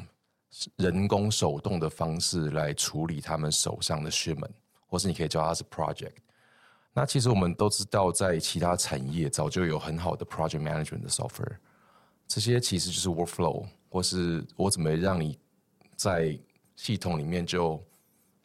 [0.77, 4.51] 人工手动的方式来处理他们手上的 shipment，
[4.87, 6.13] 或是你可以叫它是 project。
[6.93, 11.57] 那其实我们都知道，在其他产业早就有很好的 project management 的 software，
[12.29, 15.39] 这些其实就是 workflow，或是我怎么让你
[15.97, 16.39] 在
[16.77, 17.83] 系统里面就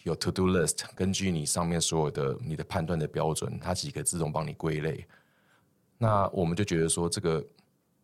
[0.04, 5.06] 有 to do list，根据你上面所有的你的判断的标准，它几个自动帮你归类。
[5.98, 7.46] 那我们就觉得说这个。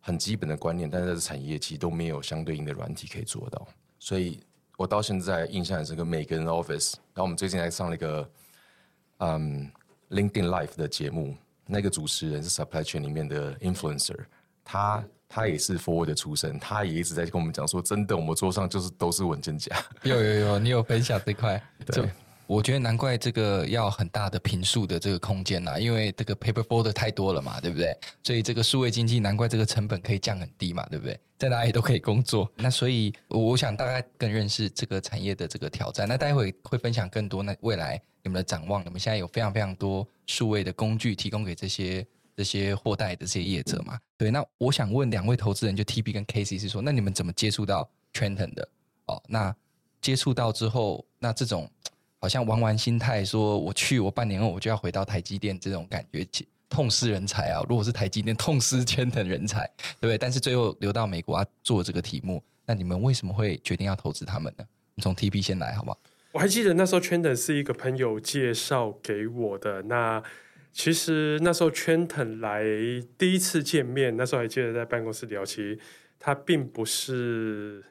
[0.06, 3.66] 很基本的观念，但是在产业其实都没有相对应的软体可以做到，
[3.98, 4.38] 所以
[4.76, 6.04] 我到现在印象很深刻。
[6.04, 8.30] 每个人的 office，然后我们最近还上了一个
[9.18, 9.68] 嗯
[10.10, 14.16] LinkedIn Live 的节目，那个主持人是 Supply Chain 里面的 influencer，
[14.62, 19.74] 他他也是 forward 的出身，他也一直在跟我们讲说，真的，我们桌上就是都是文件夹。
[20.04, 21.60] 有有有，你有分享这块？
[21.84, 22.08] 对。
[22.46, 27.96] 我觉得难怪这个要很大的平数的这个空间呐、因为这个 paper folder 太多了嘛，对不对？
[28.22, 31.18] 所以这个数位经济难怪这个成本可以降很低嘛，对不对？
[31.38, 32.50] 在哪里都可以工作。
[32.56, 36.08] 那所以我想大概更认识这个产业的这个挑战。
[36.08, 38.84] 那待会会分享更多那未来你们的展望。
[38.84, 42.06] 你们现在有非常非常多数位的工具提供给这些
[42.36, 43.98] 这些货代的这些业者嘛？
[44.16, 44.30] 对。
[44.30, 48.66] 那我想问两位投资人，就 TB 跟 K C 是说，那你们怎么接触到 Trenton 的？
[49.06, 49.54] 哦，那
[50.00, 51.68] 接触到之后，那这种。
[52.26, 56.26] 好像玩玩心态，说我去，我半年后我就要回到台积电，这种感觉
[56.68, 57.64] 痛失人才啊！
[57.68, 59.64] 如果是台积电，痛失圈腾人才，
[60.00, 60.18] 对不对？
[60.18, 64.64] 但是最后留到美国啊，做这个题目，那你们为什么会决定要投资他们呢？
[64.96, 65.98] 你从 TP 先来，好不好？
[66.32, 69.82] 我还记得那时候圈腾是一个朋友介绍给我的。
[69.82, 70.20] 那
[70.72, 72.64] 其实那时候圈腾来
[73.16, 75.78] 第一次见面，那时候还记得在办公室聊，其实
[76.18, 77.84] 他并不是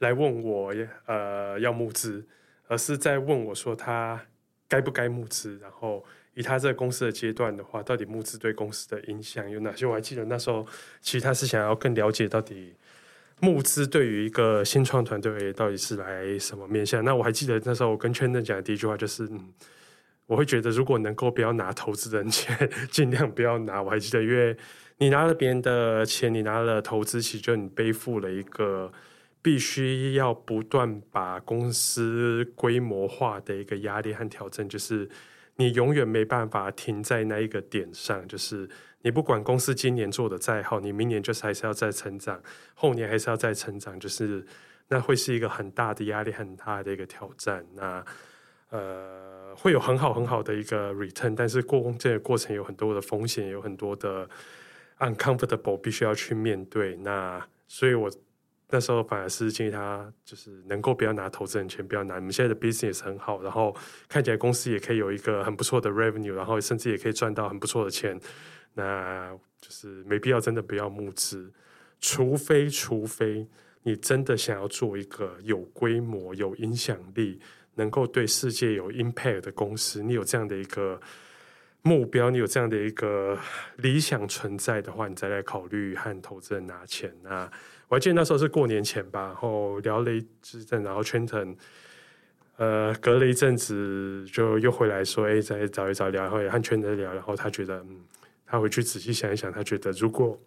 [0.00, 0.74] 来问我
[1.06, 2.28] 呃要募资。
[2.68, 4.20] 而是在问我说他
[4.68, 6.04] 该不该募资，然后
[6.34, 9.86] 以他这个公司的阶段的话，到底募资对公司的影响有哪些？
[9.86, 10.64] 我还记得那时候，
[11.00, 12.74] 其实他是想要更了解到底
[13.40, 17.02] 募资对于一个新创团队到底是来什么面向。
[17.02, 19.52] 那我还记得那时候我跟圈腾讲的第一句话就是，嗯，
[20.26, 23.82] 我会觉得如果能够不要拿投资人钱， 尽量不要拿。
[23.82, 24.54] 我还记得，因为
[24.98, 28.92] 你拿了别人的钱，你拿了投资，其实就你背负了一个。
[29.40, 35.08] 必须要不断把公司规模化的一个压力和挑战，就是
[35.56, 38.26] 你永远没办法停在那一个点上。
[38.26, 38.68] 就是
[39.02, 42.42] 你不管公司今年做的再好，你明年就是还是要再成长，
[42.74, 44.44] 后年还是要再成长，就是
[44.88, 47.64] 那会是一个很大的压力，很大的一个挑战。
[47.74, 48.04] 那
[48.70, 54.28] 呃，会有很好很好的一个 return，但是过这个过程有很多的风险，有很多的
[54.98, 56.96] uncomfortable 必须要去面对。
[56.96, 58.10] 那所以我。
[58.70, 62.18] 那时候反而是建议他，就是能够不要拿投资人钱，不要拿。
[62.18, 63.74] 你们现在的 business 很好，然后
[64.08, 68.20] 看起来公司也可以有一个很不错的 revenue，然后甚至也可以赚到很不错的钱。
[68.74, 71.50] 那就是没必要真的不要募资，
[72.00, 73.46] 除非除非
[73.82, 77.40] 你真的想要做一个有规模、有影响力、
[77.74, 81.00] 能够对世界有 impact 的公司，你有这样的一个
[81.82, 83.38] 目标，你有这样的一个
[83.76, 87.12] 理想存在的话，你再来考虑和投资人拿钱。
[87.22, 87.50] 那
[87.88, 91.56] 我还记得那时候是过年前吧，然后聊了一阵，然后圈腾，
[92.56, 97.98] 呃，隔了一阵子就又回来说，哎，再找一找聊，然后也和圈腾聊，然后他觉得，嗯，
[98.44, 100.38] 他回去仔细想一想，他觉得如果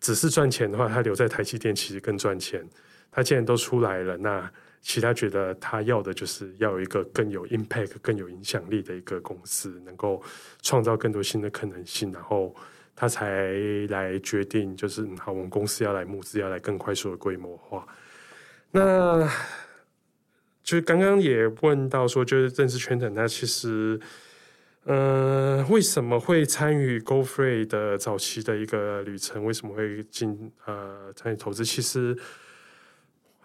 [0.00, 2.68] 只是赚钱的话，他留在台积电其实更赚钱。
[3.12, 4.50] 他既然都出来了，那
[4.80, 10.20] 其他觉得他要的就是要有一个更有 impact、更有影响力的一个公司，能够
[10.60, 12.52] 创造更多新的可能性，然后。
[13.00, 13.50] 他才
[13.88, 17.86] 来决定，就是好，我们公司要来募资，要来更快速的规模化。
[18.72, 19.26] 那
[20.62, 23.98] 就是刚刚也问到说，就是认识圈腾，他其实，
[24.84, 29.46] 呃，为什么会参与 Go Free 的早期的一个旅程？
[29.46, 31.64] 为什么会进呃参与投资？
[31.64, 32.14] 其实，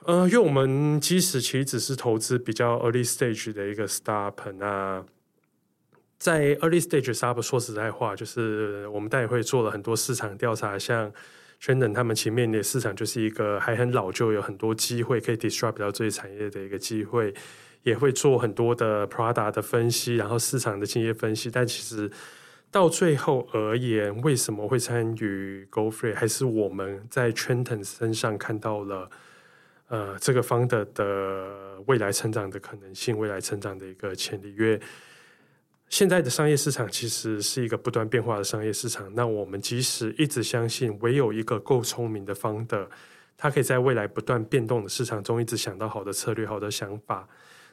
[0.03, 5.05] 呃，因为我们即使其实只是投资比较 early stage 的一个 startup，那。
[6.17, 11.11] 在 early stages，说实在话，就是我们当然会做了很多市场调查，像
[11.59, 17.33] 圈腾他们前面的市场就是一个还很老旧，有很多机会可以 disrupt 到这些产业的一个机会，
[17.83, 21.51] 也会做很多的 product 的分析，然后市场的经验分析。
[21.51, 22.09] 但其实
[22.71, 29.09] 到最后而言，为什么会参与 Go Free，还是我们在圈腾身上看到了
[29.87, 34.79] 呃这个 founder 的未来成长的可能性，未来成长的一个潜力，因为
[35.87, 39.09] 现在的商业市场其实是一个不断变化的商业市场。
[39.13, 42.87] 那我们即使一直相信，唯有一个够聪明的 founder，
[43.37, 47.29] 他可以在未来不断变动的市场中，一直想到好的策略、好的想法。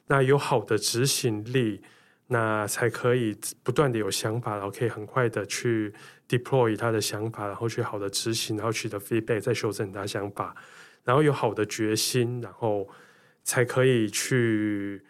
[0.07, 1.81] 那有好的执行力，
[2.27, 5.93] 那才可以不断的有想法，然后可以很快的去
[6.29, 10.55] deploy 他的想法，然后去好的执行，然后取得 feedback，再修正他想法，
[11.03, 12.87] 然后有好的决心，然后
[13.43, 15.03] 才可以去。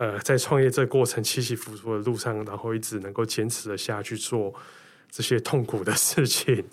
[0.00, 4.54] 呃，在创业这过程起起伏伏的路上，然后一直能够坚持的下去做
[5.10, 6.64] 这些痛苦的事情。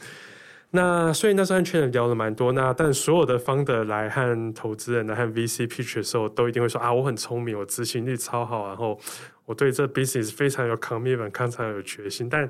[0.69, 2.53] 那所以那时候和圈腾聊了蛮多。
[2.53, 8.97] 那但所有的方的来和投资人来和 VC pitch 的时候，都一定会说啊，我很聪明，我执行力超好，然后
[9.43, 12.29] 我对这 business 非常有 commitment，非常有决心。
[12.29, 12.49] 但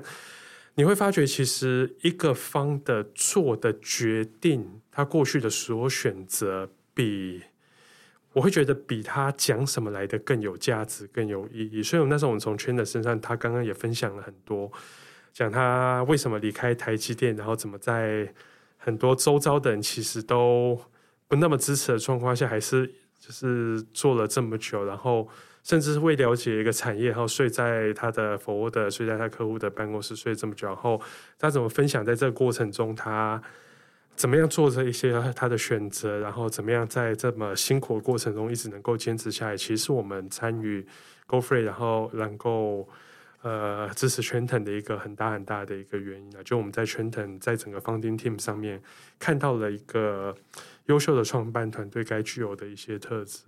[0.76, 7.42] 你会发觉，其实一个方的做的决定，他过去的所有选择比。
[8.38, 11.82] 我会觉得比他讲什么来的更有价值、更有意义。
[11.82, 14.70] 所以，那时候我们从圈的身上，他刚刚也分享了很多，
[15.32, 18.32] 讲他为什么离开台积电，然后怎么在
[18.76, 20.80] 很多周遭的人其实都
[21.26, 22.86] 不那么支持的状况下，还是
[23.18, 25.28] 就是做了这么久，然后
[25.64, 31.00] 甚至是为了解一个产业，然后睡在他的 forwarder，睡在他客户的办公室睡这么久，然后
[31.40, 33.42] 他怎么分享在这个过程中他。
[34.18, 39.56] 怎么样做这一些他的选择，然后怎么样在这么辛苦的过程中一直能够坚持下来？
[39.56, 40.84] 其实我们参与
[41.28, 42.88] Go Free，然后能够
[43.42, 48.82] 呃支持 Trenton 的一个很大很大的一个原因啊，就我们在 Trenton 在整个 Founding Team 上面
[49.20, 50.34] 看到了一个
[50.86, 53.44] 优秀的创办团队该具有的一些特质。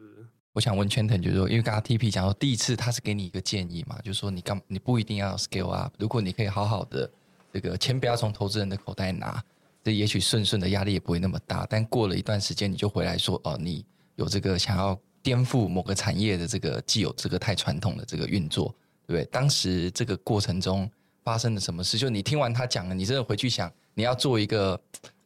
[0.52, 7.10] 我想问 Trenton，就是说，因为刚刚 TP 讲说第一次他是给你一个建议嘛，就是说你干你不一定要 Scale Up，如果你可以好好的
[7.52, 9.42] 这个钱不要从投资人的口袋拿。
[9.82, 13.84] 这也许顺顺的压力也不会那么大，但过了一段时间，你就回来说哦，你
[14.16, 18.74] 有这个想要颠覆某个产业的这个既有这个太传统的这个运作，
[19.06, 19.24] 对不对？
[19.32, 20.90] 当时这个过程中
[21.24, 21.96] 发生了什么事？
[21.96, 24.78] 就你听完他讲了，你真的回去想，你要做一个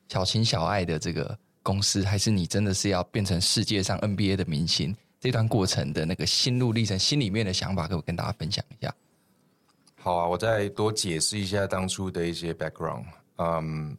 [0.08, 4.96] 小情小爱的这个公司，还是你真的是要变成世界上 NBA 的明星？
[5.18, 8.94] 这段过程的那个心路历程，心里面的想法，可不可以跟大家分享一下？
[9.96, 13.04] 好啊，我再多解释一下当初的一些 background，
[13.38, 13.96] 嗯。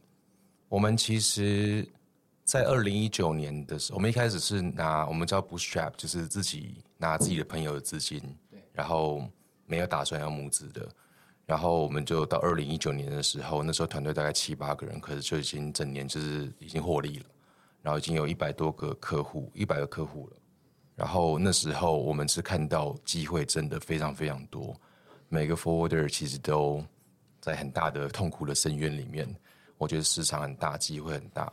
[0.68, 1.86] 我们其实，
[2.42, 8.20] 在二零一九年的时候，我们一开始是拿我们叫 bootstrap，就是自己拿自己的朋友的资金，
[8.72, 9.24] 然后
[9.64, 10.88] 没有打算要募资的，
[11.46, 17.26] 然后我们就到二零一九年的时候，那时候团队大概七八个人，可是就已经整年就是已经获利了，
[17.80, 20.36] 然后已经有一百多个客户，一百个客户了，
[20.96, 24.74] 然后那时候我们是看到机会真的非常非常多，
[25.28, 26.84] 每个 forwarder 其实都
[27.40, 29.32] 在很大的痛苦的深渊里面。
[29.78, 31.52] 我觉得市场很大，机会很大。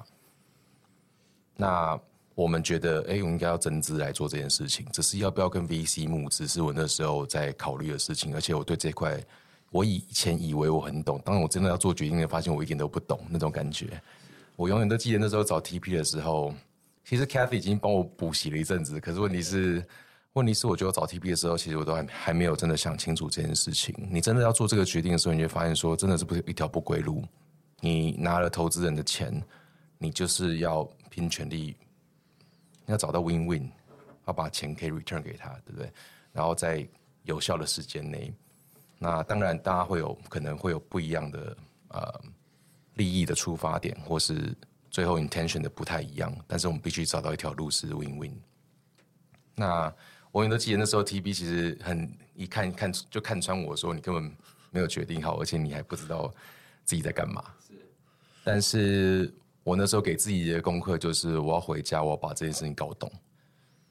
[1.55, 1.99] 那
[2.35, 4.85] 我们觉得，哎，我应该要增资来做这件事情。
[4.91, 8.33] 只是要不要跟 VC 募资，是我那时候在考虑的事情。
[8.33, 9.23] 而且我对这块，
[9.69, 14.01] 我以前以为我很懂，当然我真的要做决定，发现我一点都不懂那种感觉。
[14.55, 16.53] 我永远都记得那时候找 TP 的时候，
[17.05, 18.99] 其实 Kathy 已经帮我补习了一阵子。
[18.99, 19.85] 可是问题是，
[20.33, 23.93] 问题是，我觉得找 TP 的时候，其实我都还还没有真的想清楚这件事情。
[24.09, 27.23] 你真的要做这个决定的时候，你就发现说，真的是不是一条不归路。
[27.83, 29.43] 你拿了投资人的钱，
[29.97, 31.75] 你就是要拼全力，
[32.85, 33.69] 要找到 win-win，
[34.25, 35.91] 要把钱可以 return 给他，对不对？
[36.31, 36.87] 然后在
[37.23, 38.33] 有效的时间内，
[38.97, 41.57] 那当然大家会有可能会有不一样的
[41.89, 42.21] 呃
[42.93, 44.55] 利益的出发点，或是
[44.89, 48.31] 最后 intention 的不太一样，但是我们必须找到一条路是 win-win。
[49.55, 49.93] 那
[50.31, 54.33] 我永远都记得那时候 TB 其实很一看看就看穿我说，你根本
[54.71, 56.33] 没有决定好，而且你还不知道
[56.85, 57.43] 自己在干嘛。
[57.67, 57.73] 是
[58.43, 63.11] 但是我那时候给自己的功课就是，我要回家，我要把这件事情搞懂。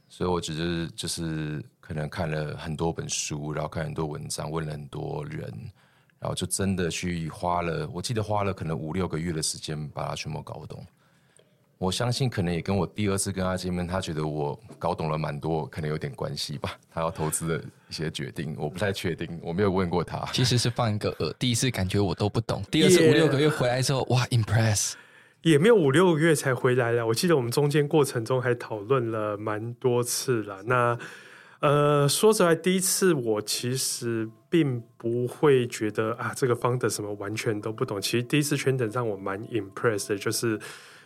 [0.08, 5.50] 所以我只是就是可能看了很多本书，然后看很多文章，问了很多人，
[6.18, 10.86] 然后就真的去花了，我记得花了可能五六个月的时间把它全部搞懂。
[11.82, 16.78] 我相信可能也跟我第二次跟他见面，他觉得我搞懂了蛮多，可能有点关系吧。
[16.88, 17.58] 他要投资的
[17.88, 20.24] 一些决定，我不太确定，我没有问过他。
[20.32, 24.92] 其实是放一个饵，第一次感觉我都不懂，第二次五六个月回来之后，哇，impress，
[25.42, 27.04] 也没有五六个月才回来了。
[27.04, 30.62] 我记得我们中间过程中还讨论了蛮多次了。
[30.66, 30.96] 那
[31.58, 38.00] 呃，说实话，第一次我其实并不会觉得啊，这个 founder 什么完全都不懂。
[38.00, 40.60] 其实第一次圈等让我蛮 impressed 的，就是。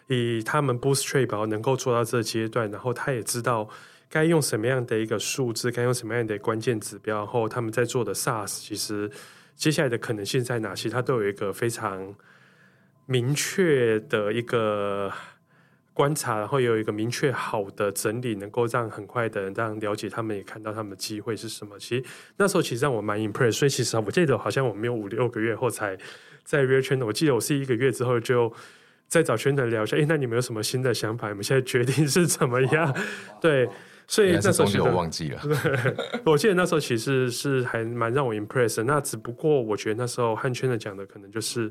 [0.09, 3.69] 以他们 Bootstrap 能够做到这个阶段，然后他也知道
[4.09, 9.11] 该用什么样的一个数字，该用什么样的关键指标，然后他们在做的 SaaS，其实
[9.57, 12.15] 接下来的可能性在哪些，他都有一个非常
[13.07, 15.13] 明确的一个
[15.93, 21.77] 观察，然后也有一个明确好的整理，能够让很快的让了解他们也看到他们的机会是什么。
[21.81, 22.05] 其实
[22.37, 25.99] 那时候其实让我蛮 impressed，所以其实我记得好像我没有五六个月后才
[26.45, 28.53] 在 Real 圈的，我记得我是一个月之后就。
[29.09, 31.29] 再找圈的聊一下，哎、欸，那你们有什么新的想法？
[31.29, 32.97] 你们现在决定是怎么样？
[33.41, 33.69] 对，
[34.07, 35.41] 所以那时候我忘记了。
[36.27, 38.85] 我记得那时候其实是还蛮让我 impress 的。
[38.85, 41.71] 那只不过我觉得那时候汉圈的讲的可能就是，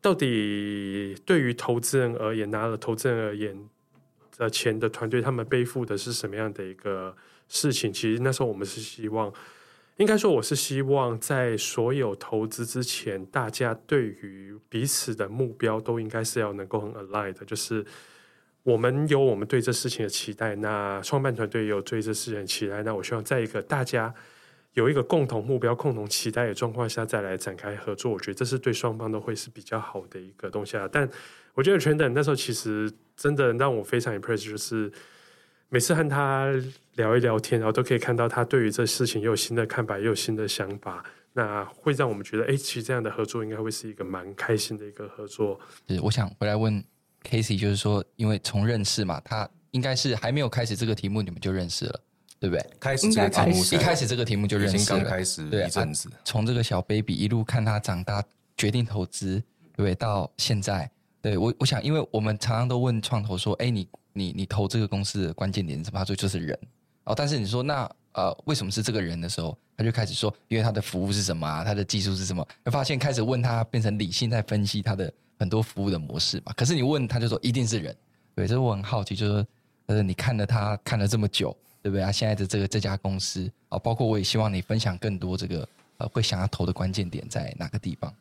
[0.00, 3.68] 到底对于投资人而言，拿了投资人而言
[4.38, 7.14] 的钱的团队，他们背负的是什么样的一个
[7.48, 7.92] 事情？
[7.92, 9.32] 其实那时候我们是希望。
[9.96, 17.82] 应该说，我是希望在所有投资之前，大家对于彼此的目标都应该是要能够很 aligned，就是
[18.62, 22.82] 我们有我们对这事情的期待，那创办团队也有对这事情的期待。
[22.82, 24.14] 那我希望在一个大家
[24.74, 30.86] 有一个共同目标、共同期待的状况下再来展开合作，我觉得这是对双方都会是比较好的一个东西啊。
[30.92, 31.08] 但
[31.54, 34.92] 我觉得全等那时候其实真的让我非常 impressed，就是。
[35.68, 36.52] 每次和他
[36.94, 41.04] 聊一聊天，然后都可以看到他对于这事情又有新的看法，又有新的想法。
[41.32, 45.58] 那会让我们觉得，哎，其实这样的合作应该会是一个蛮开心的一个合作。
[45.88, 46.82] 是，我想回来问
[47.24, 52.00] Casey，就是说，因为从认识嘛，他应该是还没有开始这个题目，你们就认识了，
[52.38, 52.64] 对不对？
[52.80, 58.24] 开始这个题目，一开始这个题目就认识了，刚开始对一阵子，从这个小 baby 一路看他长大，
[58.56, 59.34] 决定投资，
[59.74, 59.94] 对不对？
[59.94, 60.90] 到现在，
[61.20, 63.86] 对我，我想，因为我们常常都问创投说，哎，你
[64.16, 65.98] 你你投这个公司的关键点是什么？
[65.98, 66.58] 他说就是人。
[67.04, 72.44] 哦，但是你说那呃，为什么是这个人的时候，他就开始说，因为他的服务是什么啊，他的技术是什么？
[72.64, 76.52] 会发现开始问他，变成理性在分析他的很多服务的模式嘛。
[76.56, 77.94] 可是你问他就说一定是人，
[78.34, 79.46] 对，这是我很好奇，就是说
[79.86, 82.10] 呃，你看了他看了这么久，对不对啊？
[82.10, 88.12] 现在的这个这家公司啊，包括我也希望你分享更多这个呃，会想要投的关键点在哪个地方？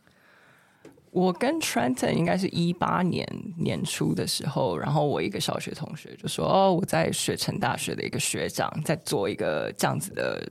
[1.15, 3.25] 我跟 Trenton 应该是一八年
[3.57, 10.45] 年初的时候，然后我一个小学同学就说：“哦，我在雪城大学的一个学长在做一个这样子的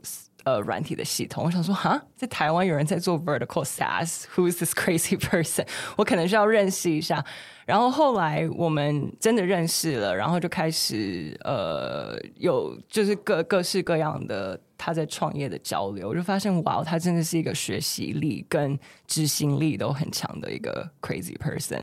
[0.45, 5.66] 呃软体的系统。”我想说：“哈，在台湾有人在做 Vertical SaaS，Who's this crazy person？
[5.97, 7.24] 我可能需要认识一下。”
[7.66, 21.80] 然后后来我们真的认识了，然后就开始呃有就是各各式各样的他在创业的交流，我就发现哇，他真的是一个学习力跟执行力都很强的一个 crazy person。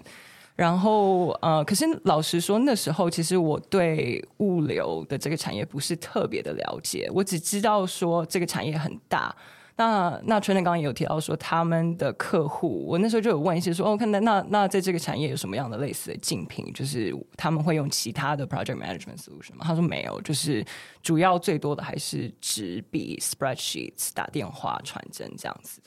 [0.62, 9.36] 然后呃，可是老实说，那时候其实我对物流的这个产业不是特别的了解，我只知道说这个产业很大。
[9.78, 19.62] 那那春天刚刚也有提到说他们的客户，我那时候就有问一些说，哦，看那那那在这个产业有什么样的类似的竞品，就是他们会用其他的 project management solution 吗？
[19.64, 20.64] 他说没有，就是
[21.02, 25.82] 主要最多的还是纸笔 spreadsheets 打电话传真这样子。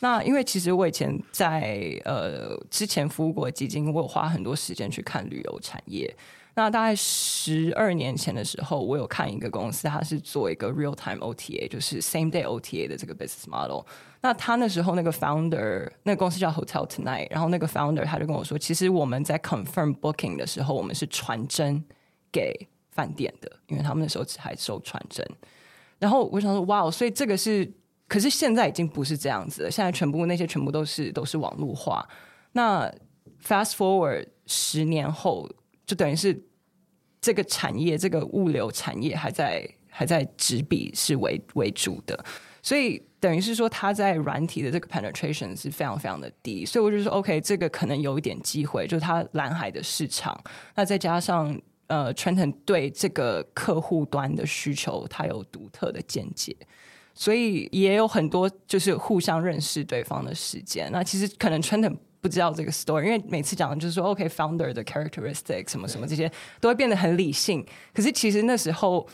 [0.00, 6.14] 那因为其实我以前在呃之前服务过基金，我有花很多时间去看旅游产业。
[6.54, 13.84] 那大概十二年前的时候，我有看一个公司，它是做一个 real time OTA，就是 same day OTA 的这个 business model。
[14.20, 21.84] 那他那时候那个 founder，那个公司叫 Hotel Tonight，然后那个 founder 他就跟我说，其实我们在 confirm booking 的时候，我们是传真
[22.32, 22.52] 给
[22.90, 25.24] 饭店的，因为他们那时候只还收传真。
[26.00, 27.72] 然后我想说，哇哦，所以这个是，
[28.08, 32.04] 可是现在已经不是这样子了，现在全部那些全部都是都是网络化。
[32.52, 32.92] 那
[33.40, 35.48] fast forward 十年后，
[35.86, 36.42] 就等于是。
[37.20, 42.24] 这个产业，这个物流产业还在还在纸笔是为为主的，
[42.62, 50.40] 所以等于是说，它在软体的这个 penetration 是非常非常的低，所以我就说，OK，这个可能有一点机会，就是它蓝海的市场，
[50.76, 56.56] 那再加上呃，Trenton 对这个客户端的需求，它有独特的见解，
[57.20, 60.88] 所以也有很多就是互相认识对方的时间。
[60.92, 67.66] 那其实可能 Trenton 不知道这个 story，因为每次讲的就是说，OK，founder、的 characteristic 什么什么这些都会变得很理性。
[67.92, 69.04] 可是其实那时候，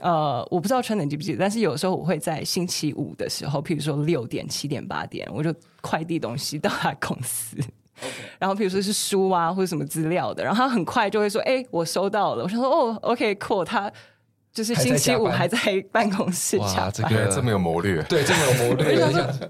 [0.00, 7.56] 呃，我不知道 Trenton 记不记得，但是有时候我会在星期五的时候，譬如说六点、七点、八点，我就快递东西到他公司。
[8.40, 13.92] 然后譬如说是书啊或者什么资料的，然后他很快就会说：“哎，我收到了。”我想说：“哦，OK，cool。”他。
[14.52, 15.58] 就是星期五还在
[15.90, 18.94] 办公室加班，这个这么有谋略，对，这么有谋略。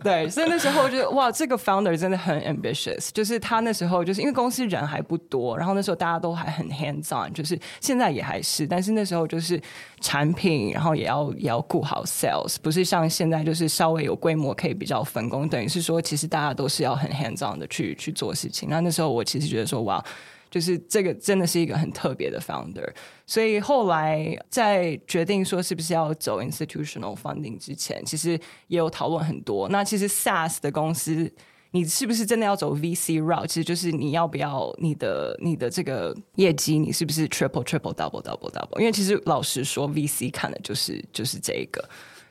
[0.00, 3.08] 对，所以那时候就哇，这个 founder 真的很 ambitious。
[3.12, 9.60] 就是他那时候就是因为公司人还不多，然后那时候大家都还很 hands on，就是现在也还是，但是那时候就是
[10.00, 18.68] 产品，然后也要也要顾好 sales，不是像现在就是稍微有规模可以比较分工，等于是说其实大家都是要很 hands on 的去去做事情。
[18.70, 20.04] 那那时候我其实觉得说哇。
[20.52, 22.86] 就是这个真的是一个很特别的 founder，
[23.26, 29.66] 所以后来在决定说是不是要走 institutional funding 之前，其实也有讨论很多。
[29.70, 31.32] 那其实 SaaS 的公司，
[31.70, 33.46] 你是不是真的要走 VC route？
[33.46, 38.78] 其实就是你要不要你的你的这个业绩，你是不是 triple triple double double double？
[38.78, 41.82] 因为其实老实说，VC 看的就是就是这个，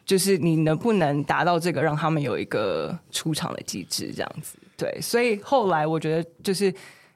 [0.05, 4.59] 就是你能不能达到这个，让他们有一个出场的机制这样子。
[4.77, 6.71] 对，所以后来我觉得就是。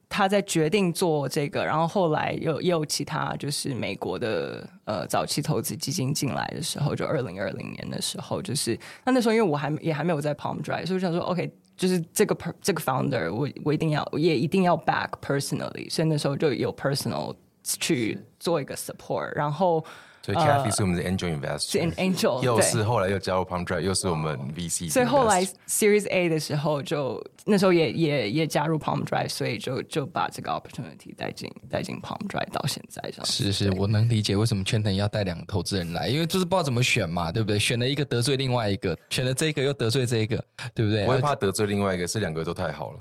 [0.07, 19.83] 他在决定做这个，然后后来又也有其他，就是美国的呃早期投资基金进来的时候，就二零二零年的时候，就是那那时候因为我还也还没有在 Palm Drive，所以我想说，OK，就是这个这个 founder，我我一定要也一定要 back personally，所以那时候就有 personal 去做一个 support，然后。
[20.25, 24.89] 所以 Kathy 是我们的 Angel Investor，是 Angel，又是后来又加入 Palm Drive，又是我们 VC。
[24.89, 33.25] 所以后来 Series A 的时候就，就那时候也也也加入 Palm Drive，所以就就把这个 opportunity 带进带进 Palm Drive 到现在这样。
[33.27, 37.59] 是是，我能理解为什么 Trenton 要带两个投资人来，因为就是不知道怎么选嘛，对不对？
[37.59, 41.05] 选了一个得罪另外一个，选了这个又得罪这个，对不对？
[41.05, 42.99] 我也怕得罪另外一个，是两个都太好了。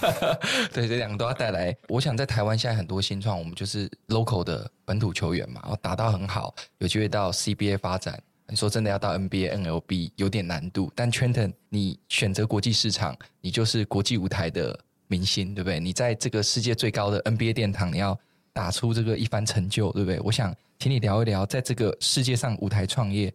[0.74, 1.72] 对，这两个都要带来。
[1.86, 4.68] 我想在台湾现在很多新创，我们就是 local 的。
[4.86, 8.18] 本土球员嘛，然后打到很好，有机会到 CBA 发展，
[8.48, 14.78] 你说真的要到 NBA、NLB 有点难度，但 Trenton 你选择国际市场，你就是国际舞台的
[15.08, 15.78] 明星，对不对？
[15.80, 18.18] 你在这个世界最高的 NBA 殿堂，你要
[18.52, 20.20] 打出这个一番成就，对不对？
[20.20, 23.32] 我想请你聊一聊，在这个世界上舞台创业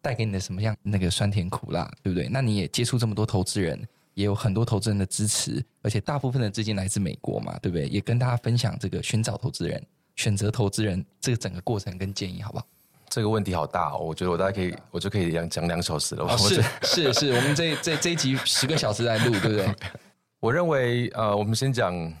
[0.00, 2.28] 带给你的什么样那个酸甜苦辣，对不对？
[2.28, 3.76] 那你也接触这么多投资人，
[4.14, 7.88] 也有很多投资人的支持，而且大部分的资金来自美国嘛，对不对？
[7.88, 9.84] 也跟大家分享这个寻找投资人、
[10.18, 12.66] 选择投资人这个整个过程跟建议，好不好？
[13.08, 16.24] 这个问题好大哦，我觉得我大概可以，我就可以讲讲两小时了。
[16.24, 19.74] 哦、是是是，我们这这这一集十个小时来录，对不对
[20.40, 22.12] 我认为呃，我们先讲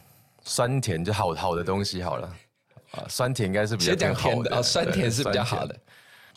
[0.44, 2.32] 酸甜就好好的东西好了。
[2.92, 5.76] 啊，酸甜应该是比较甜的啊、哦，酸甜是比较好的。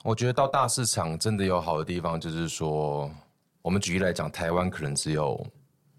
[0.04, 3.10] 我觉得到大市场真的有好的地方，就是说，
[3.62, 5.46] 我们举例来讲，台湾可能只有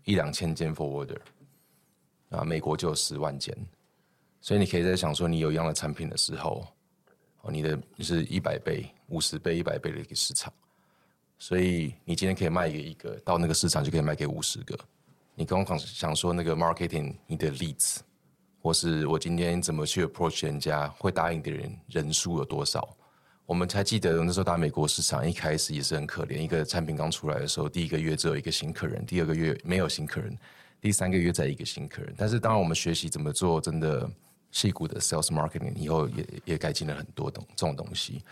[0.04, 1.18] 一两千间 forwarder，
[2.30, 3.56] 啊，美国就有十万间，
[4.42, 6.66] 所以你可以在想说，你有一样的产品的时候。
[7.44, 10.52] 哦，你的是一百倍、五十倍、一百倍的一个市场，
[11.40, 14.78] 所以你今天可以卖给一个，到那个市场就可以卖给五十个。
[15.34, 17.96] 你刚刚想说那个 marketing，你的 leads，
[18.60, 22.96] 或是我今天怎么去 approach 人家，会答应的人人数有多少？
[23.44, 30.38] 我们还记得那时候打美国市场，一开始也是很可怜，一个产品刚出来的时候，第一个月只有一个新客人，第二个月没有新客人，
[30.80, 32.14] 第三个月再一个新客人。
[32.16, 34.08] 但是当然我们学习怎么做，真的。
[34.52, 38.22] 矽谷的 sales marketing 以后也也改进了很多东这种东西，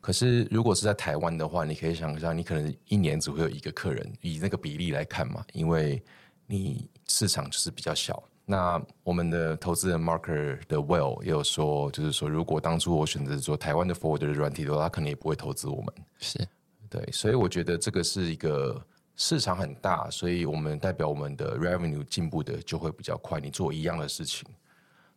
[0.00, 6.02] 可是如果是在台湾的话，你可以想一下，你可能一年只会有一个客人，以那个比例来看嘛，因为
[6.46, 8.22] 你市场就是比较小。
[8.46, 15.94] 那我们的投资人 Marker 的 Well 也有说，就是说如果当初我选择做台湾的 forward 的软体的话，他可能也不会投资我们。
[16.18, 16.46] 是
[16.90, 18.80] 对，所以我觉得这个是一个
[19.16, 23.40] 市场很大，所以我们代表我们的 revenue 进步的就会比较快。
[23.40, 24.46] 你做一样的事情。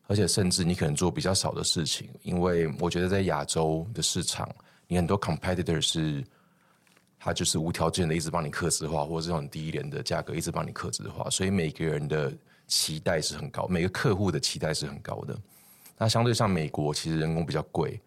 [0.07, 4.49] 而且甚至你可能做比较少的事情，因为我觉得在亚洲的市场，
[4.87, 6.23] 你很多 competitor 是，
[7.19, 12.33] 他就是无条件的一直帮你客制化，或者这种低廉的价格一直帮你客制化，所以每个人的
[12.67, 15.37] 期待是很高，每个客户的期待是很高的。
[15.97, 17.99] 那相对像美国，其实人工比较贵，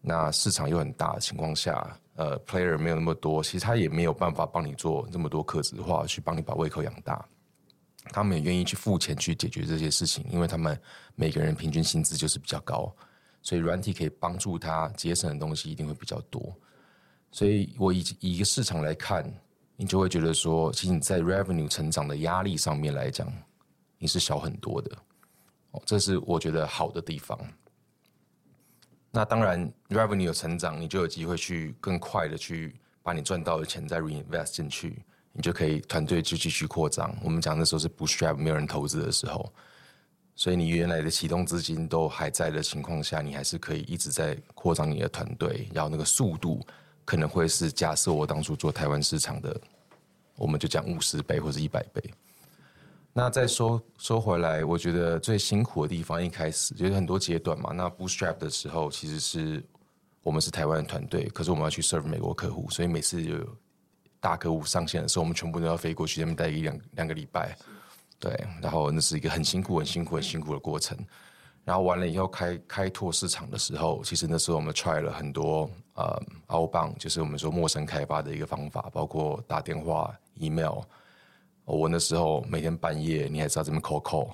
[0.00, 7.24] 那市场又很大的情况下，呃，player 没有那么多，其实他也没有办法帮你做那么多客制化，去帮你把胃口养大。
[8.10, 10.78] 他们也愿意去付钱去解决这些事情，因为他们
[11.14, 12.94] 每个人平均薪资就是比较高，
[13.40, 16.54] 所以软体可以帮助他节省的东西一定会比较多。
[17.30, 19.24] 所以我以以一个市场来看，
[19.76, 23.32] 你就会觉得说，其实你在 revenue 成长的压力上面来讲，
[23.98, 24.90] 你是小很多的。
[25.70, 27.38] 哦，这是我觉得好的地方。
[29.10, 35.02] 那当然，revenue 有成长，你就有机会去更快的去把你赚到的钱再 reinvest 进去。
[35.32, 37.16] 你就可以团队就继续扩张。
[37.22, 39.50] 我们讲的时候是 bootstrap 没有人投资的时候，
[40.36, 46.60] 所以你原来的启动资金都还在的情况下，你还是可以一直在扩张你的团队，然后那个速度
[47.04, 49.58] 可能会是假设我当初做台湾市场的，
[50.36, 52.02] 我们就讲五十倍或者一百倍。
[53.14, 57.72] 那再说说回来，我觉得最辛苦的地方一开始就是很多阶段嘛。
[57.74, 59.64] 那 bootstrap 的时候，其实是
[60.22, 63.38] 我们是台湾的团队，可是我们要去 serve 美国客户，所以每次有。
[64.22, 67.56] 大客户上线的时候，我们全部都要飞过去，那边待一两两个礼拜，
[68.20, 70.96] 对，然后那是一个很辛苦、很辛苦、很辛苦的过程。
[71.64, 80.80] 然后完了以后开开拓市场的时候，其实那时候我们 try 了很多呃 outbound，就是我们说陌生开发的一个方法，包括打电话、email。
[81.64, 84.30] 我那时候每天半夜，你还知道怎么 call call，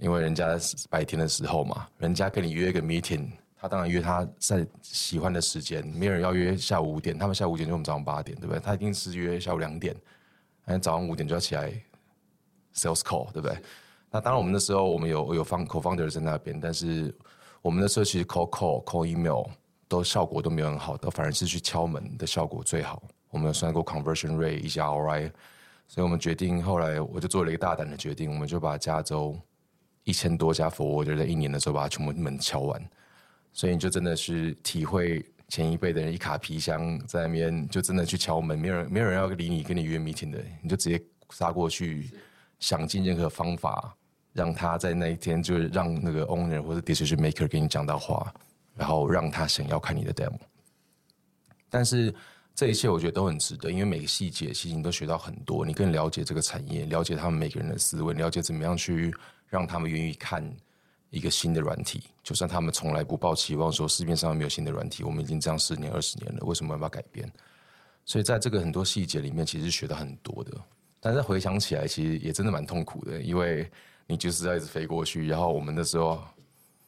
[0.00, 0.58] 因为人家
[0.88, 3.30] 白天的时候嘛，人家跟你约一个 meeting。
[3.62, 8.58] 他当然约他在喜欢的时间，没有人要约下午五点，他们下午五点就我们早上八点，对不对？
[8.58, 9.94] 他一定是约下午两点，
[10.66, 11.70] 反正早上五点就要起来
[12.74, 13.56] sales call，对不对？
[14.10, 17.14] 那当然，我们那时候我们有有放 co-founder 在那边，但是
[17.62, 19.44] 我们那时候其实 call call call email
[19.86, 23.00] 都效果都没有很好，的反而是去敲门的效果最好。
[23.30, 25.30] 我们有算过 conversion rate 一下 ROI，
[25.86, 29.38] 所以我们决定后来我就做了一个大胆的决定，我们就把加州
[30.02, 32.82] 一千多家 forwarder 在一年的时候把它全部门敲完。
[33.52, 40.98] 所以你就真的是体会前一辈的人一卡皮箱在那边，就真的去敲门，没有人没有人要理你，跟你约 meeting 的，你就直接
[41.30, 42.10] 杀过去，
[42.58, 43.94] 想尽任何方法
[44.32, 48.32] 让他在那一天就是让那个 owner 或者 decision maker 给你讲到话，
[48.74, 50.38] 然后让他想要看你的 demo。
[51.68, 52.14] 但是
[52.54, 59.14] 这一切我觉得都很值得，因为每个细节其实你都学到很多，你更了解这个产业，了解他们每个人的思维，了解怎么样去
[59.46, 60.42] 让他们愿意看。
[61.12, 67.30] 一个新的软体，就算他们从来不抱期望说市面上没有新的软体，我们已经这样十年二十年了，为什么要把它改变？
[68.06, 70.52] 所以在这个很多细节里面，其实学到很多的。
[71.00, 73.70] 但是回想起来，其实也真的蛮痛苦的，因为
[74.06, 76.18] 你就是要一直飞过去，然后我们那时候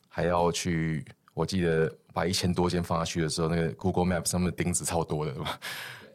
[0.09, 1.05] 还要去，
[1.35, 5.61] 我记得把一千多间放下去的时候，那个 Google Map 上面的钉子超多的，对吧？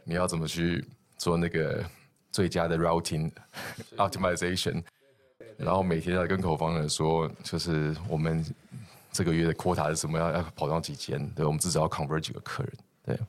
[0.03, 0.84] 你要怎么去
[1.18, 1.86] 做那个
[2.32, 3.32] 最佳的 routing
[3.97, 4.84] optimization？
[5.60, 8.43] 然后每天要跟 co-founder 说，就是我们
[9.12, 11.30] 这个月的 quota 是什么，要要跑到几间？
[11.32, 12.74] 对，我们至少要 convert 几个客人。
[13.05, 13.20] 对，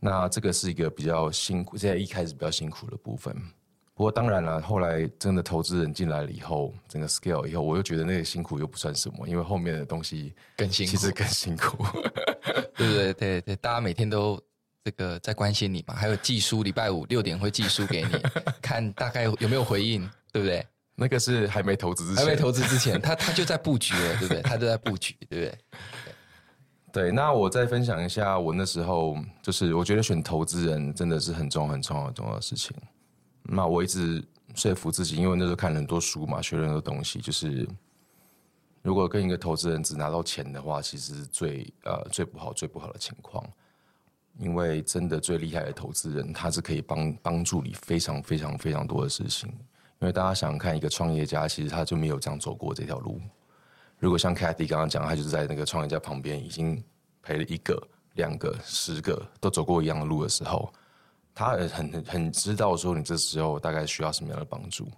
[0.00, 3.34] 那这个是一个比较辛苦，现在一开始比较辛苦的部分。
[3.94, 11.84] 不过当然了，后来真的投资人进来了以后，整个 scale 以后，我又觉得那个辛苦又不算什么，因为后面的东西更辛苦，其实更辛苦。
[12.74, 13.12] 对不对？
[13.12, 14.40] 对对，大家每天都
[14.82, 18.08] 这个在关心你嘛，还有寄书，礼拜五六点会寄书给你，
[18.62, 20.66] 看大概有没有回应，对不对？
[20.94, 24.42] 那个是还没投资之前，还没投资之前，他他就在布局了，对不对？
[24.42, 25.58] 他就在布局，对不对？
[26.92, 32.76] 对，那我再分享一下，我那时候就是我觉得选投资人真的是很重要、很重要、很重要的事情。
[33.42, 34.22] 那我一直
[34.54, 37.66] 说服自己，因为那时候看了很多书嘛，学了很多东西，就是
[38.82, 43.44] 如果跟一个投资人只拿到钱的话，其实是最呃最不好、最不好的情况。
[44.38, 49.52] 因为真的最厉害的投资人，他是可以帮帮助你非常非常非常多的事情。
[50.02, 53.20] 因为大家想想看，一个创业家其实他就没有这样走过这条路。
[53.98, 56.82] 如果像 Cathy 刚刚讲，他就是在那个创业家旁边，已经
[57.22, 57.80] 陪了一个、
[58.14, 60.72] 两个、十个都走过一样的路的时候，
[61.32, 64.88] 他很很很知道说你这时候大概需要什么样的帮助。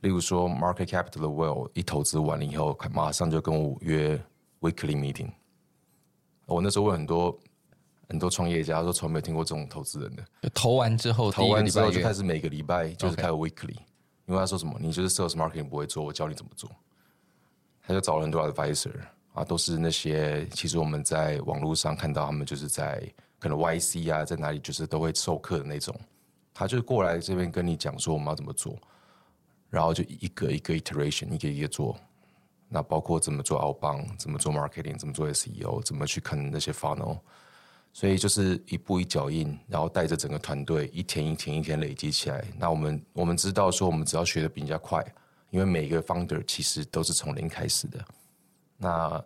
[0.00, 4.22] 例如说，Market Capital 的 Will 一投资完了以后，马上就跟我约
[4.60, 5.30] Weekly Meeting。
[6.44, 7.38] 我那时候问很多
[8.10, 10.50] 很多创业家，说从没有听过这种投资人的。
[10.50, 13.76] 投完之后，投完之后就开始每个礼拜就是开 Weekly。
[14.26, 16.70] 因为他说什么，你就是 Sales Marketing 不会做，我教你怎么做。
[17.82, 18.92] 他就找了很多 Advisor
[19.34, 23.02] 啊，都是那些其实我们在网络上看到他们就是在
[23.38, 25.94] 可能 YC 啊，在哪里就是都会授课的那种。
[26.54, 28.78] 他就过来这边跟你讲说我们要怎么做，
[29.68, 31.98] 然后就一个一个 iteration 一个一个做。
[32.68, 37.18] 那包括怎么做 outbound，怎么做 marketing，怎么做 SEO，怎么去看那些 funnel。
[37.92, 42.42] 所以就是一步一脚印，然后带着整个团队一天一天一天累积起来。
[42.58, 45.04] 那我们我们知道说，我们只要学的比人家快，
[45.50, 48.02] 因为每一个 founder 其实都是从零开始的。
[48.78, 49.22] 那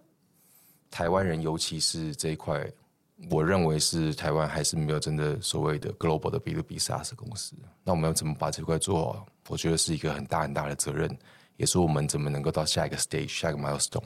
[0.90, 2.68] 台湾人尤其是这一块，
[3.30, 7.54] 我认为是台湾还是没有真的所谓的 global 的 B to B SaaS 公司。
[7.84, 9.26] 那我们要怎么把这块做好？
[9.48, 11.16] 我觉得是一个很大很大的责任，
[11.56, 14.02] 也是我们怎么能够到下一个 stage，下一个 milestone。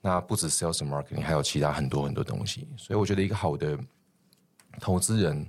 [0.00, 2.66] 那不止 sales and marketing，还有其他很多很多东西。
[2.76, 3.78] 所以我觉得一个好的
[4.80, 5.46] 投资人，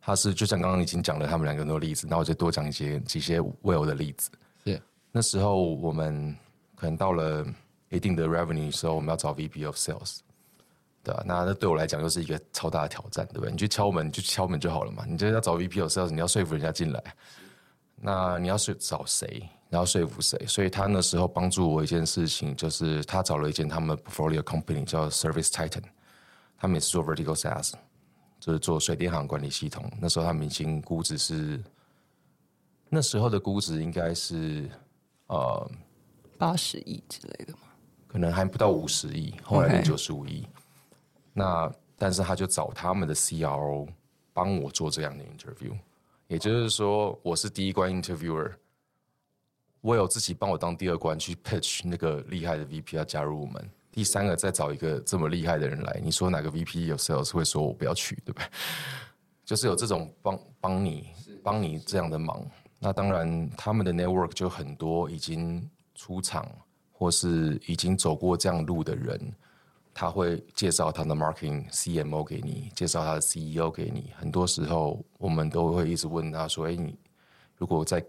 [0.00, 4.30] 他是就像刚刚已经讲了他们两个人的例子，那我就多讲一些几些 Will 的例子。
[4.64, 4.82] 是
[5.12, 6.36] 那时候我们
[6.74, 7.46] 可能到了
[7.90, 10.18] 一定的 revenue 的时候，我们要找 VP of sales，
[11.04, 11.22] 对吧？
[11.24, 13.52] 那那对我来讲就是一个超大的挑战，对不对？
[13.52, 15.04] 你去敲门，就敲门就好了嘛。
[15.06, 17.00] 你就要找 VP of sales，你要说服人家进来，
[17.94, 19.48] 那你要去找谁？
[19.74, 20.38] 然后说服谁？
[20.46, 25.82] 所以他那时候帮助我一件事情，就是他找了一间他们 portfolio company 叫 Service Titan，
[26.56, 27.72] 他们也是做 vertical SaaS，
[28.38, 29.90] 就是做水电行管理系统。
[30.00, 31.60] 那时候他们已经估值是，
[32.88, 34.70] 那时候的估值应该是
[35.26, 35.68] 呃
[36.38, 37.62] 八十亿之类的吗？
[38.06, 40.46] 可能还不到五十亿，后来九十五亿。
[41.32, 41.68] 那
[41.98, 43.88] 但是他就找他们的 CRO
[44.32, 45.76] 帮我做这样的 interview，
[46.28, 48.52] 也就是说我是第一关 interviewer。
[49.84, 53.62] 我有自己帮我当第二关去 pitch 那个厉害的 VP 要加入我们，
[53.92, 58.46] 第三个再找一个这么厉害的人来，你说哪个 VP 有 sales 会说我不要去，对不对？
[59.44, 61.10] 就是有这种帮帮你
[61.42, 62.42] 帮你这样的忙，
[62.78, 66.50] 那当然他们的 network 就很多已经出场
[66.90, 69.20] 或是已经走过这样路的人，
[69.92, 74.12] 他会介绍他的 marketing CMO 给你，介绍他的 CEO 给你。
[74.16, 76.98] 很多时候我们都会一直问他说：“哎，你
[77.58, 78.02] 如果在……”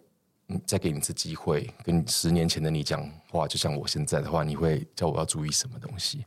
[0.65, 6.23] 再给你一次机会，跟十年前的你讲话，就像我现在的话，你会叫我要注意什么东西？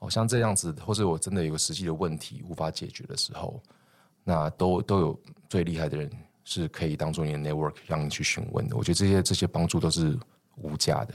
[0.00, 3.62] 哦，像这样子，或者我真的有个实际的问题无法解决的时候，
[4.24, 6.10] 那都都有最厉害的人
[6.44, 8.76] 是可以当做你的 network 让你去询问的。
[8.76, 10.18] 我觉得这些这些帮助都是
[10.56, 11.14] 无价的。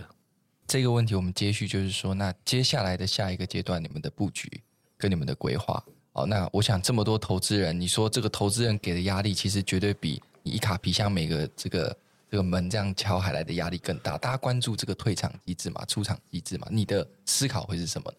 [0.66, 4.50] 这个问题我们接续就是说，那接下来的下一个阶段，你们的布局
[4.98, 5.84] 跟你们的规划。
[6.14, 11.94] 哦，那我想这么多投资人，你说这个投资人给的压力，其实绝对比你一卡皮箱每个这个。
[12.30, 14.18] 这个门这样敲，还来的压力更大。
[14.18, 18.14] 大家关注这个退场机制嘛，出场机制嘛，你的思考会是什么？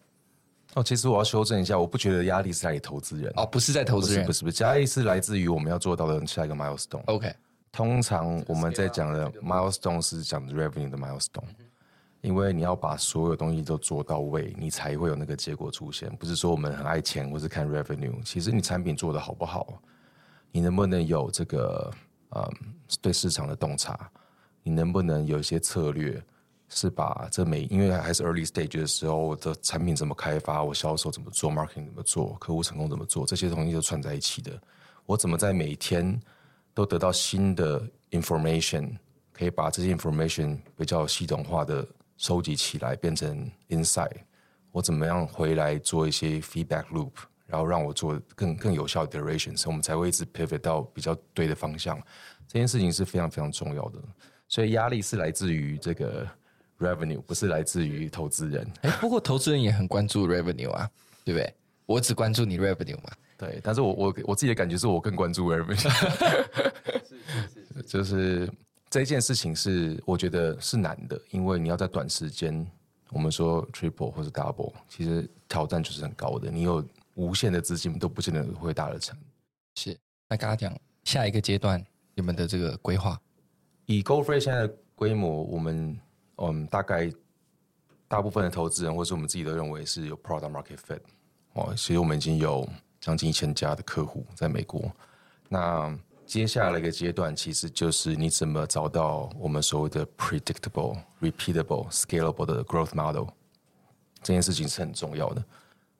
[0.73, 7.03] 哦，其实我要修正一下，我不觉得压力是在投资人哦，不是在投资人，不是不是，压力是来自于我们要做到的下一个 milestone。
[7.05, 7.31] OK，
[7.71, 11.43] 通常我们在讲的 milestone 是讲的 revenue 的 milestone，
[12.21, 16.07] 因为你要把所有东西都做到位，你才会有那个结果出现。
[16.17, 19.81] 不是说我们很爱钱，或是看 revenue，其实你产品做的好不好，
[20.51, 21.91] 你能不能有这个？
[22.35, 22.43] 嗯，
[23.01, 24.09] 对市场的洞察，
[24.63, 26.21] 你能不能有一些策略？
[26.71, 34.51] 是把这每因为还是 early stage 的时候，我的产品怎么开发，我销售怎么做，marketing 怎么做，客户成功怎么做，这些东西都串在一起的。
[35.07, 36.21] 我怎么在每天
[36.75, 38.95] 都得到新的 information，
[39.33, 41.83] 可以把这些 information 比较系统化的
[42.17, 44.17] 收集起来，变成 insight。
[44.71, 47.13] 我怎么样回来做一些 feedback loop，
[47.49, 51.99] 然后让我做更更有效的 iteration，所以我们才会一直 pivot 到比较对的方向。
[52.47, 53.99] 这件事情是非常非常重要的，
[54.47, 56.27] 所以压力是来自于这个
[56.79, 58.71] revenue，不是来自于投资人。
[58.83, 60.89] 哎，不过投资人也很关注 revenue 啊，
[61.25, 61.53] 对不对？
[61.85, 63.11] 我只关注你 revenue 嘛。
[63.37, 65.75] 对，但是我我我自己的感觉是我更关注 revenue。
[65.75, 65.89] 是
[67.07, 68.51] 是是，就是
[68.89, 72.65] 这件事情是我觉得是难的，因为你要在短时间。
[73.11, 76.51] 我们说 triple 或者 double，其实挑战就是很高的。
[76.51, 76.85] 你有
[77.19, 79.17] 无限的资金都不见得会大得成。
[79.75, 79.97] 是，
[80.29, 83.19] 那跟他讲下一个阶段你们的这个规划，
[83.85, 85.99] 以 Go Freight 现在的规模，我们
[86.37, 87.11] 嗯大概
[88.07, 91.01] 大部分的投资人或是我们自己都认为是有 product market fit
[91.53, 92.67] 哦，其实我们已经有
[93.01, 94.89] 将近一千家的客户在美国。
[95.49, 95.93] 那
[96.25, 103.27] 接下来一个阶段，其实就是你怎么找到我们所谓的 predictable、repeatable、scalable 的 growth model，
[104.21, 105.43] 这件事情是很重要的。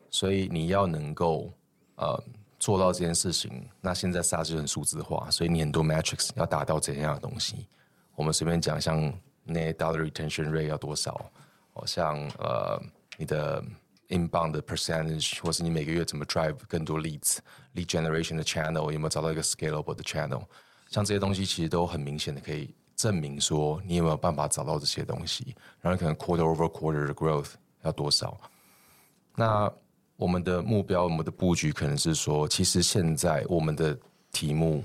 [0.09, 1.51] 所以你要能够
[1.95, 2.23] 呃
[2.59, 7.67] 做到这件事情，那现在 SaaS 就很数字化，所以你很多 metrics 要达到怎样的东西？
[8.15, 9.01] 我们随便讲，像
[9.47, 11.31] net dollar retention rate 要多少？
[11.73, 12.81] 哦，像呃
[13.17, 13.63] 你的。
[14.09, 20.41] Inbound 的 percentage，或是你每个月怎么 drive 更多 leads，lead generation 的 channel 有没有找到一个 scalable 的 channel？
[20.87, 27.51] 像这些东西其实都很明显的可以证明说你有没有办法找到这些东西，然后可能 quarter over quarter 的 growth
[27.83, 28.35] 要多少？
[29.35, 29.71] 那
[30.19, 33.97] 我们的目标，我们的布局可能是说，其实现在我们的
[34.33, 34.83] 题目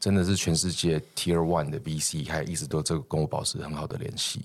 [0.00, 4.42] 真的是全世界 Tier One 的 VC 还一直都这个跟我保持很好的联系，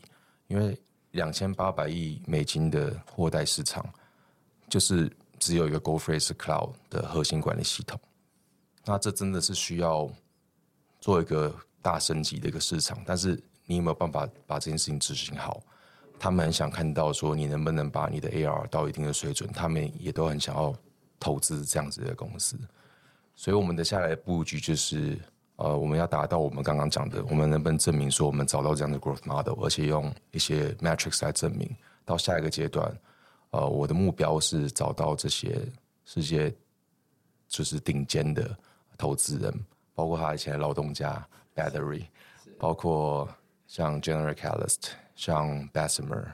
[0.48, 0.78] 因为
[1.12, 3.84] 两千八百亿美金的货代市场。
[4.68, 8.00] 就是只有一个 Go Freight Cloud 的核心管理系统，
[8.86, 10.08] 那这真的是需要
[11.02, 11.52] 做一个
[11.82, 13.02] 大升级的一个市场。
[13.04, 15.60] 但是你有没有办法把这件事情执行好？
[16.20, 20.76] 他们很想看到说你能不能把你的 AR 到一定的水准，他们也都很想要
[21.20, 22.60] 投资这样子的公司。
[23.36, 25.18] 所以我们的下来的布局就是，
[25.56, 31.74] 呃，我们要达到我们刚刚讲的，我们能不能证明说我们找到这样的 growth model，而且用一些 metrics 来证明。
[32.04, 32.92] 到下一个阶段。
[33.52, 35.60] 呃，我的目标是找到这些
[36.06, 36.54] 世界
[37.48, 38.56] 就是顶尖的
[38.98, 39.54] 投资人，
[39.96, 42.04] 包括他以前的劳动家 Battery，
[42.60, 43.28] 包括
[43.70, 46.26] 像 General Catalyst，像 Bessemer，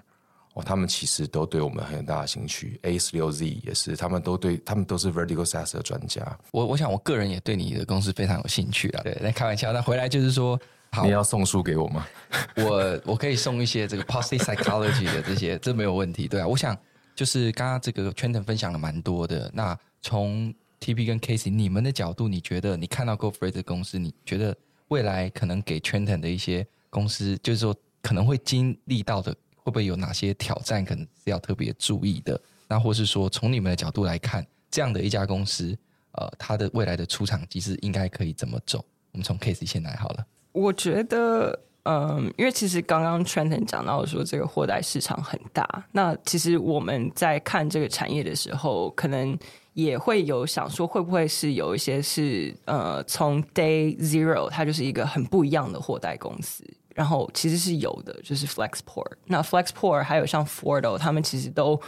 [0.53, 2.79] 哦，他们其实都对我们很有大的兴趣。
[2.83, 6.25] A 十六 Z 也是，他们都对他们都是 Vertical SaaS 的专家。
[6.51, 9.03] 我我想我个人也对你的公司非常有兴趣啊。
[9.03, 10.57] 对，来开玩笑，那回来就是说，
[11.03, 12.07] 你要送书给我吗？
[12.55, 16.27] 我我可以送一些这个 Positive Psychology 的这些，这没有问题。
[16.27, 16.75] 对啊，我想。
[17.15, 19.49] 就是刚刚这个 Trenton 分享了蛮多的。
[19.53, 24.53] 那从 TP 跟 Casey 你们的角度，你觉得你看到 Go Freight 的公司，你觉得
[24.89, 32.39] 未来可能给 Trenton 的一些公司，就是说可能会经历到的，会不会有哪些挑战，可能是要特别注意的？
[32.69, 35.77] 那或是说从你们的角度来看，这样的一家公司，
[36.13, 38.77] 呃，它的未来的出场机制应该可以怎么走？
[39.11, 40.25] 我们从 case 先来好了。
[40.53, 41.59] 我觉得。
[41.87, 49.37] 嗯，因为其实刚刚 Trenton 讲到说这个货代市场很大，那其实我们在看这个产业的时候，可能
[49.73, 56.63] 也会有想说，会不会是有一些是呃从 Day Zero 它就是一个很不一样的货代公司，
[56.95, 59.11] 然后其实是有的，就是 Flexport。
[59.25, 61.79] 那 Flexport 还有像 Fordo，他们其实都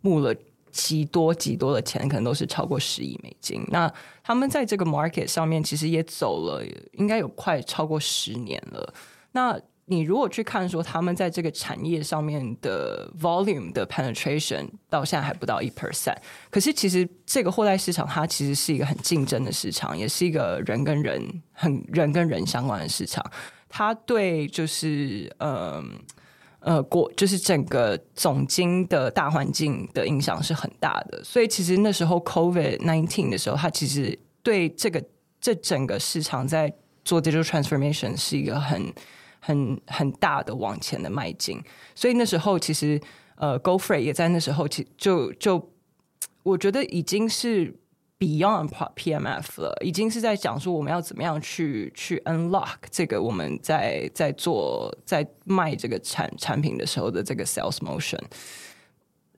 [0.00, 0.32] 募了
[0.70, 3.62] 极多极多的钱，可能都是超过十亿美金。
[3.68, 3.92] 那
[4.22, 8.94] 他们在这个 market 上面其实也走了，应该有快超过十年了。
[9.32, 16.16] 那你如果去看说他们在这个产业上面的 volume 的 penetration 到现在还不到一 percent，
[16.50, 23.28] 可是其实这个货代市场它其实是一个很竞争的市场，也是一个人跟人很人跟人相关的市场。
[23.74, 25.82] 它对就是呃
[26.60, 31.24] 呃国就是整个总经的大环境的影响是很大的。
[31.24, 35.02] 所以其实那时候 COVID nineteen 的时候，它其实对这个
[35.40, 36.70] 这整个市场在
[37.02, 38.92] 做 digital transformation 是一个很
[39.40, 41.58] 很很大的往前的迈进，
[41.94, 43.00] 所以那时候其实
[43.36, 45.72] 呃 GoFree 也在那时候，其就就
[46.42, 47.74] 我觉得已经是
[48.22, 58.20] Beyond PMF 了，已经是在讲说我们要怎么样去去 unlock 这个我们在在做在卖这个产产品的时候的这个 sales motion。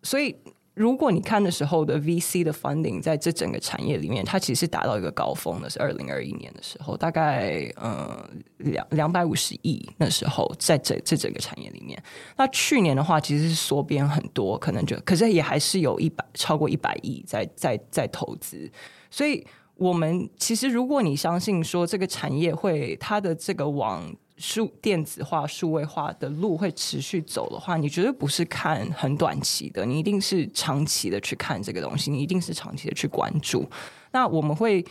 [0.03, 0.37] 所以
[0.75, 12.03] 如果你看的时候的 VC 的 funding 在这整个产业里面，它其实达到一个高峰的，是二零二一年的时候，大概呃两两百五十亿那时候在这这整个产业里面。
[12.37, 18.69] 那去年的话，其实是缩编很多，可能就可是也还是有一百超过一百亿在在在投资。
[19.11, 19.47] 所以，
[19.77, 24.13] 我们其实如果你相信说这个产业会它的这个往。
[24.37, 33.65] 数电子化、数位化的路会持续走的话，你绝对不是看很短期的，你一定是长期的去看这个东西，你一定是长期的去关注。
[34.11, 34.85] 那我们会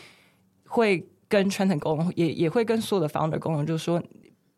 [0.66, 4.02] 会跟 Trenton 沟通，也也会跟所有的 founder 沟通，就是说，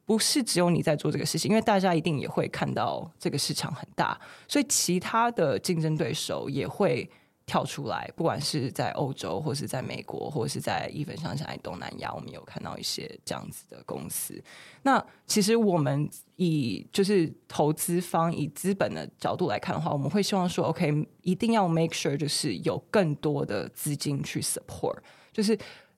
[0.06, 7.10] 不是只有你在做这个事情，因为大家一定也会看到这个市场很大，所以其他的竞争对手也会。
[7.46, 14.44] 跳出来，不管是在欧洲，或是在美国，或者是在 even 像在东南亚，我们有看到一些这样子的公司。
[14.82, 24.98] 那其实我们以就是投资方以资本的角度来看的话，我们会希望说，OK，一定要 make sure 就是有更多的资金去 support，
[25.32, 25.56] 就是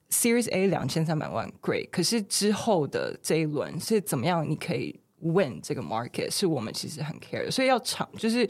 [0.10, 4.46] Series A 两千三百万 great，可是之后的这一轮是怎么样？
[4.50, 8.46] 你可以 win 这个 market，是我们其实很 care 的，所以要长就是。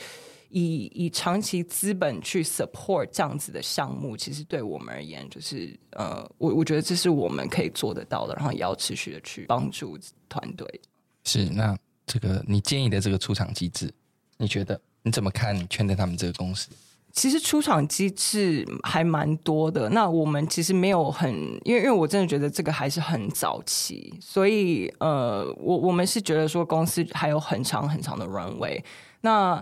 [0.50, 9.98] 以以长期资本去 support 这样子的项目，其实对我们而言，就是呃，我我觉得这是我们可以做得到的，然后也要持续的去帮助
[10.30, 10.82] 团队。
[11.24, 13.94] 是，那这个你建议的这个出场机制，
[14.38, 15.68] 你觉得你怎么看？
[15.68, 16.70] 圈的他们这个公司，
[17.12, 19.90] 其实出场机制还蛮多的。
[19.90, 21.34] 那我们其实没有很，
[21.66, 28.82] 因为因为我真的觉得这个还是很早期，所以呃，我我们是觉得说公司还有很长很长的 runway。
[29.22, 29.62] 那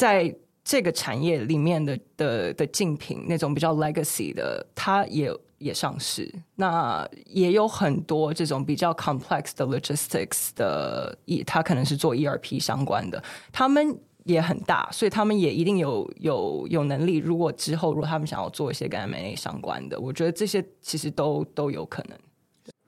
[0.00, 0.34] 在
[0.64, 6.32] 这个产业里面的的的竞品，那种比较 legacy 的，它也也上市。
[6.56, 11.14] 那也有很多这种比较 complex 的 logistics 的，
[11.46, 13.22] 它可能是做 ERP 相关的，
[13.52, 13.94] 他们
[14.24, 17.16] 也很大，所以他们也一定有有有能力。
[17.16, 22.18] 如果之后如果他们想要做一些跟 M&A 相关的，我觉得这些其实都都有可能。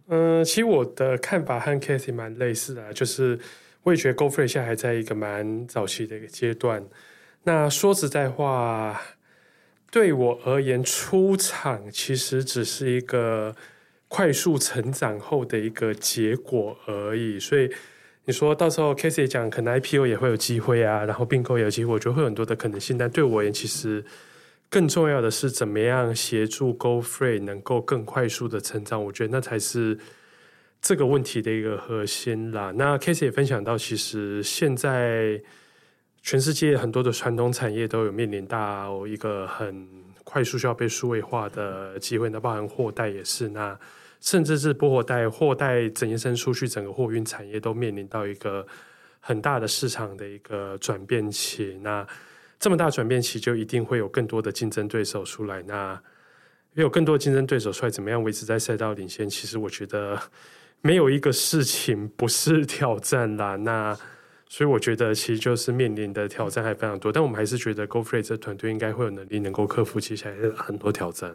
[0.09, 3.39] 嗯，其实我的看法和 Cathy 蛮类似的，就是。
[3.85, 6.85] 我也觉得 Go Freight 现在还在一个蛮早期的一个阶段。
[7.43, 9.03] 那说实在话，
[9.91, 13.57] 对我而言，出场其实只是一个
[14.07, 17.41] 快速成长后的一个结果而已。
[17.41, 17.69] 所以
[18.27, 22.97] 你说到时候 Cathy 讲，可能 IPO 也会有机会啊，然后并购也有机会，我觉得会有很多的可能性。
[22.97, 24.05] 但对我而言，其实
[24.71, 29.05] 更重要的是怎么样协助 Go Freight 能够更快速的成长。
[29.07, 29.99] 我觉得那才是。
[30.83, 35.41] 这个问题的一个核心啦，那 Case 也分享到，其实现在
[36.23, 39.89] 全世界很多的传统产业都有面临到一个很
[40.25, 43.79] 快速需要被数位化的机会，那包含货代也是，那
[44.21, 48.67] 甚至是不货代、货代整延伸出去，整个货运产业都面临到一个
[49.21, 51.79] 很大的市场的一个转变期。
[51.81, 52.05] 那
[52.59, 55.63] 这么大转变期，就一定会有更多的竞争对手出来。
[55.63, 56.03] 那
[56.75, 59.31] 有更多竞争对手出来，怎么样维持在赛道领先？
[59.31, 60.21] 其实我觉得。
[60.83, 63.97] 没有一个事情不是挑战啦，那
[64.49, 71.35] 所以我觉得其实就是面临的挑战还非常多，但我们还是觉得 Go Freight 这团队应该会有能力能够克服接下来的很多挑战。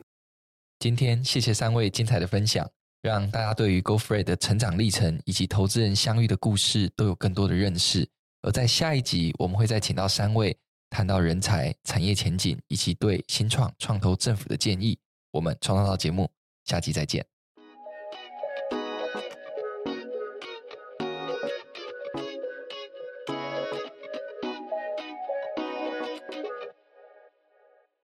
[0.79, 2.69] 今天谢谢三位精彩的分享，
[3.01, 8.07] 让大家对于 Go Freight 的成长历程以及投资人相遇的故事都有更多的认识。
[8.41, 10.55] 而在下一集，我们会再请到三位
[10.89, 14.99] 谈到人才、产业前景以及对新创创投政府的建议。
[15.31, 16.29] 我们创造到节目，
[16.65, 17.36] 下集再见。